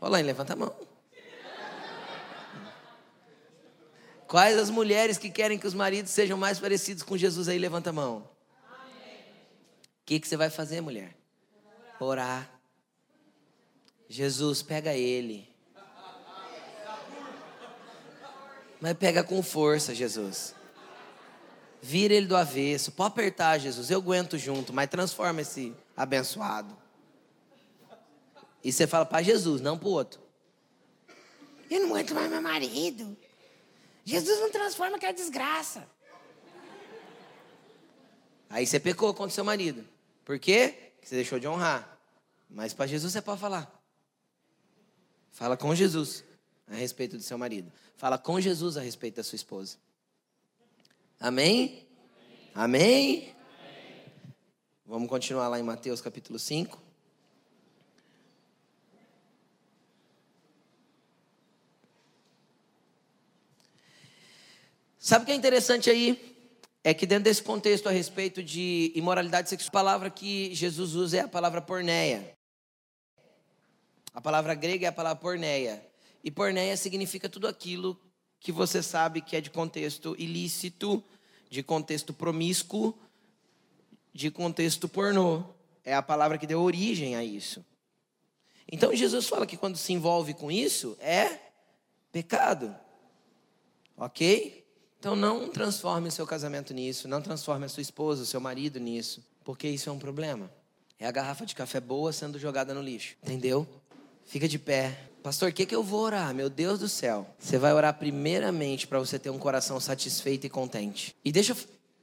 [0.00, 0.74] Olha lá, levanta a mão.
[4.26, 7.58] Quais as mulheres que querem que os maridos sejam mais parecidos com Jesus aí?
[7.58, 8.18] Levanta a mão.
[8.18, 11.16] O que, que você vai fazer, mulher?
[12.00, 12.55] Orar.
[14.08, 15.48] Jesus, pega ele.
[18.80, 20.54] Mas pega com força, Jesus.
[21.82, 22.92] Vira ele do avesso.
[22.92, 23.90] Pode apertar, Jesus.
[23.90, 26.76] Eu aguento junto, mas transforma esse abençoado.
[28.62, 30.20] E você fala para Jesus, não para o outro.
[31.70, 33.16] Eu não aguento mais meu marido.
[34.04, 35.88] Jesus não transforma aquela desgraça.
[38.48, 39.84] Aí você pecou contra seu marido.
[40.24, 40.92] Por quê?
[40.94, 41.98] Porque você deixou de honrar.
[42.48, 43.75] Mas para Jesus você pode falar.
[45.36, 46.24] Fala com Jesus
[46.66, 47.70] a respeito do seu marido.
[47.98, 49.76] Fala com Jesus a respeito da sua esposa.
[51.20, 51.86] Amém?
[52.54, 53.34] Amém?
[53.34, 53.36] Amém?
[54.86, 56.82] Vamos continuar lá em Mateus capítulo 5.
[64.98, 66.34] Sabe o que é interessante aí?
[66.82, 71.18] É que dentro desse contexto a respeito de imoralidade sexual, a palavra que Jesus usa
[71.18, 72.35] é a palavra porneia.
[74.16, 75.86] A palavra grega é a palavra porneia.
[76.24, 78.00] E porneia significa tudo aquilo
[78.40, 81.04] que você sabe que é de contexto ilícito,
[81.50, 82.98] de contexto promíscuo,
[84.14, 85.44] de contexto pornô.
[85.84, 87.62] É a palavra que deu origem a isso.
[88.72, 91.38] Então Jesus fala que quando se envolve com isso é
[92.10, 92.74] pecado.
[93.98, 94.66] Ok?
[94.98, 98.80] Então não transforme o seu casamento nisso, não transforme a sua esposa, o seu marido
[98.80, 100.50] nisso, porque isso é um problema.
[100.98, 103.14] É a garrafa de café boa sendo jogada no lixo.
[103.22, 103.68] Entendeu?
[104.26, 104.98] Fica de pé.
[105.22, 106.34] Pastor, o que, que eu vou orar?
[106.34, 107.26] Meu Deus do céu.
[107.38, 111.16] Você vai orar primeiramente para você ter um coração satisfeito e contente.
[111.24, 111.56] E deixa,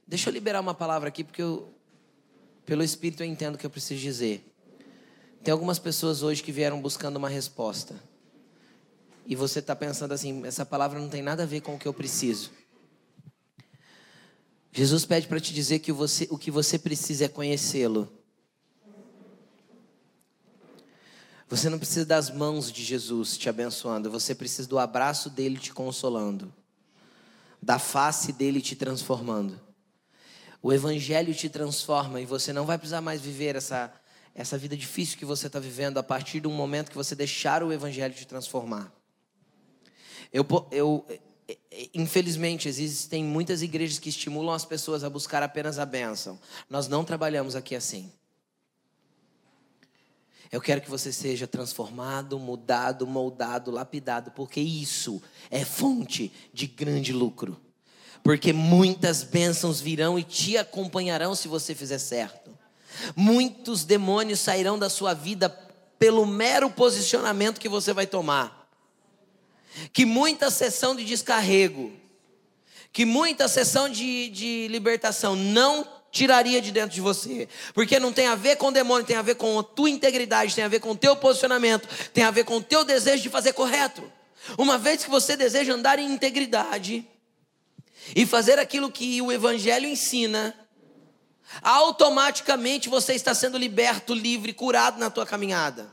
[0.06, 1.72] deixa eu liberar uma palavra aqui, porque eu,
[2.66, 4.44] pelo Espírito eu entendo o que eu preciso dizer.
[5.42, 7.94] Tem algumas pessoas hoje que vieram buscando uma resposta.
[9.26, 11.86] E você está pensando assim: essa palavra não tem nada a ver com o que
[11.86, 12.50] eu preciso.
[14.72, 18.10] Jesus pede para te dizer que você, o que você precisa é conhecê-lo.
[21.48, 25.72] Você não precisa das mãos de Jesus te abençoando, você precisa do abraço dele te
[25.72, 26.52] consolando,
[27.62, 29.60] da face dele te transformando.
[30.62, 33.92] O evangelho te transforma e você não vai precisar mais viver essa,
[34.34, 37.70] essa vida difícil que você está vivendo a partir do momento que você deixar o
[37.70, 38.90] evangelho te transformar.
[40.32, 41.06] Eu, eu,
[41.92, 46.40] infelizmente, existem muitas igrejas que estimulam as pessoas a buscar apenas a bênção.
[46.68, 48.10] Nós não trabalhamos aqui assim.
[50.54, 57.12] Eu quero que você seja transformado, mudado, moldado, lapidado, porque isso é fonte de grande
[57.12, 57.60] lucro.
[58.22, 62.56] Porque muitas bênçãos virão e te acompanharão se você fizer certo.
[63.16, 65.48] Muitos demônios sairão da sua vida
[65.98, 68.70] pelo mero posicionamento que você vai tomar.
[69.92, 71.92] Que muita sessão de descarrego,
[72.92, 75.84] que muita sessão de, de libertação não
[76.14, 77.48] tiraria de dentro de você.
[77.74, 80.54] Porque não tem a ver com o demônio, tem a ver com a tua integridade,
[80.54, 83.28] tem a ver com o teu posicionamento, tem a ver com o teu desejo de
[83.28, 84.10] fazer correto.
[84.56, 87.04] Uma vez que você deseja andar em integridade
[88.14, 90.54] e fazer aquilo que o evangelho ensina,
[91.60, 95.92] automaticamente você está sendo liberto, livre, curado na tua caminhada.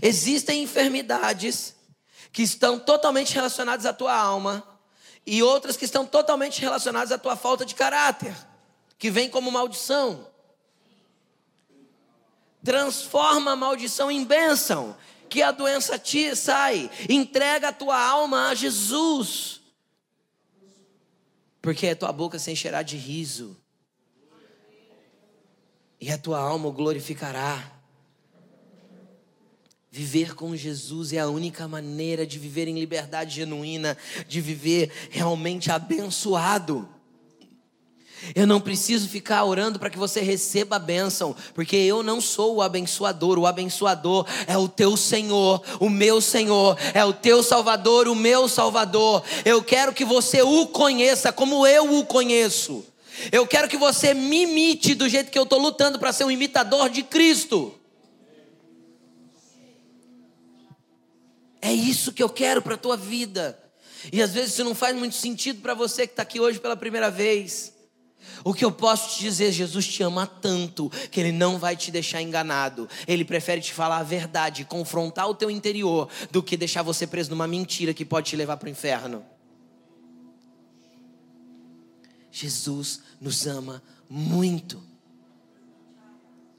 [0.00, 1.76] Existem enfermidades
[2.32, 4.66] que estão totalmente relacionadas à tua alma
[5.24, 8.34] e outras que estão totalmente relacionadas à tua falta de caráter
[9.02, 10.28] que vem como maldição.
[12.62, 14.96] Transforma a maldição em bênção,
[15.28, 16.88] que a doença te sai.
[17.08, 19.60] Entrega a tua alma a Jesus,
[21.60, 23.60] porque a tua boca se encherá de riso,
[26.00, 27.72] e a tua alma o glorificará.
[29.90, 33.98] Viver com Jesus é a única maneira de viver em liberdade genuína,
[34.28, 36.88] de viver realmente abençoado.
[38.34, 42.56] Eu não preciso ficar orando para que você receba a bênção, porque eu não sou
[42.56, 48.06] o abençoador, o abençoador é o teu Senhor, o meu Senhor, é o teu Salvador,
[48.06, 49.24] o meu Salvador.
[49.44, 52.84] Eu quero que você o conheça como eu o conheço.
[53.30, 56.30] Eu quero que você me imite do jeito que eu estou lutando para ser um
[56.30, 57.74] imitador de Cristo.
[61.60, 63.58] É isso que eu quero para a tua vida.
[64.12, 66.76] E às vezes isso não faz muito sentido para você que está aqui hoje pela
[66.76, 67.71] primeira vez.
[68.44, 71.90] O que eu posso te dizer, Jesus te ama tanto que ele não vai te
[71.90, 72.88] deixar enganado.
[73.06, 77.30] Ele prefere te falar a verdade, confrontar o teu interior, do que deixar você preso
[77.30, 79.24] numa mentira que pode te levar para o inferno.
[82.32, 84.82] Jesus nos ama muito,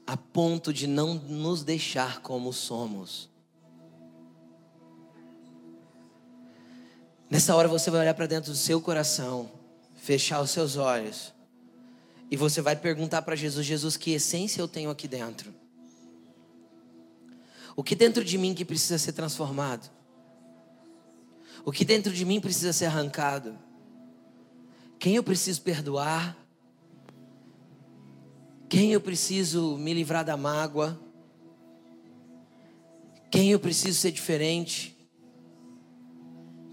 [0.06, 3.28] a ponto de não nos deixar como somos.
[7.28, 9.50] Nessa hora você vai olhar para dentro do seu coração,
[9.96, 11.33] fechar os seus olhos,
[12.30, 15.54] e você vai perguntar para Jesus: Jesus, que essência eu tenho aqui dentro?
[17.76, 19.90] O que dentro de mim que precisa ser transformado?
[21.64, 23.58] O que dentro de mim precisa ser arrancado?
[24.98, 26.36] Quem eu preciso perdoar?
[28.68, 31.00] Quem eu preciso me livrar da mágoa?
[33.30, 34.96] Quem eu preciso ser diferente?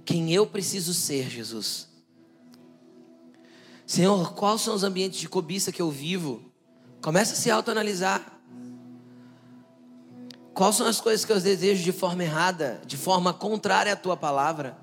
[0.06, 1.91] Quem eu preciso ser, Jesus?
[3.92, 6.42] Senhor, quais são os ambientes de cobiça que eu vivo?
[7.02, 8.40] Começa a se autoanalisar.
[10.54, 14.16] Quais são as coisas que eu desejo de forma errada, de forma contrária à tua
[14.16, 14.78] palavra?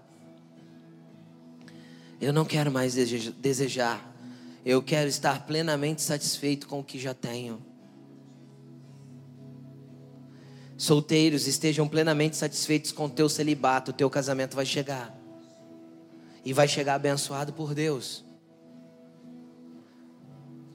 [2.20, 4.14] Eu não quero mais desejar.
[4.62, 7.64] Eu quero estar plenamente satisfeito com o que já tenho.
[10.76, 15.18] Solteiros estejam plenamente satisfeitos com o teu celibato, o teu casamento vai chegar.
[16.44, 18.27] E vai chegar abençoado por Deus.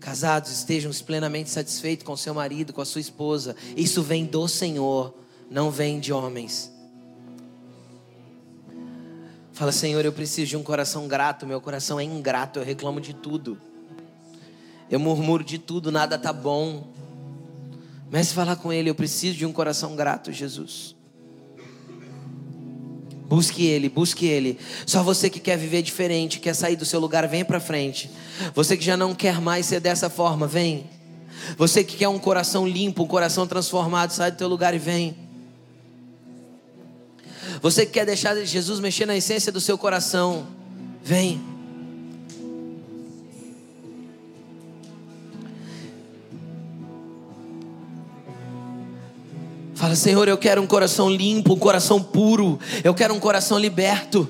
[0.04, 3.56] Casados, estejam plenamente satisfeitos com seu marido, com a sua esposa.
[3.78, 5.14] Isso vem do Senhor,
[5.49, 6.70] não vem de homens.
[9.54, 11.47] Fala, Senhor, eu preciso de um coração grato.
[11.47, 13.58] Meu coração é ingrato, eu reclamo de tudo.
[14.91, 16.91] Eu murmuro de tudo, nada tá bom.
[18.12, 20.97] Mas falar com Ele, eu preciso de um coração grato, Jesus.
[23.34, 24.59] Busque Ele, busque Ele.
[24.86, 28.07] Só você que quer viver diferente, quer sair do seu lugar, venha para frente.
[28.53, 30.88] Você que já não quer mais ser dessa forma, vem.
[31.57, 35.17] Você que quer um coração limpo, um coração transformado, sai do teu lugar e vem.
[37.59, 40.45] Você que quer deixar Jesus mexer na essência do seu coração,
[41.03, 41.53] vem.
[49.84, 52.57] Fala, Senhor, eu quero um coração limpo, um coração puro.
[52.86, 54.25] Eu quero um coração liberto.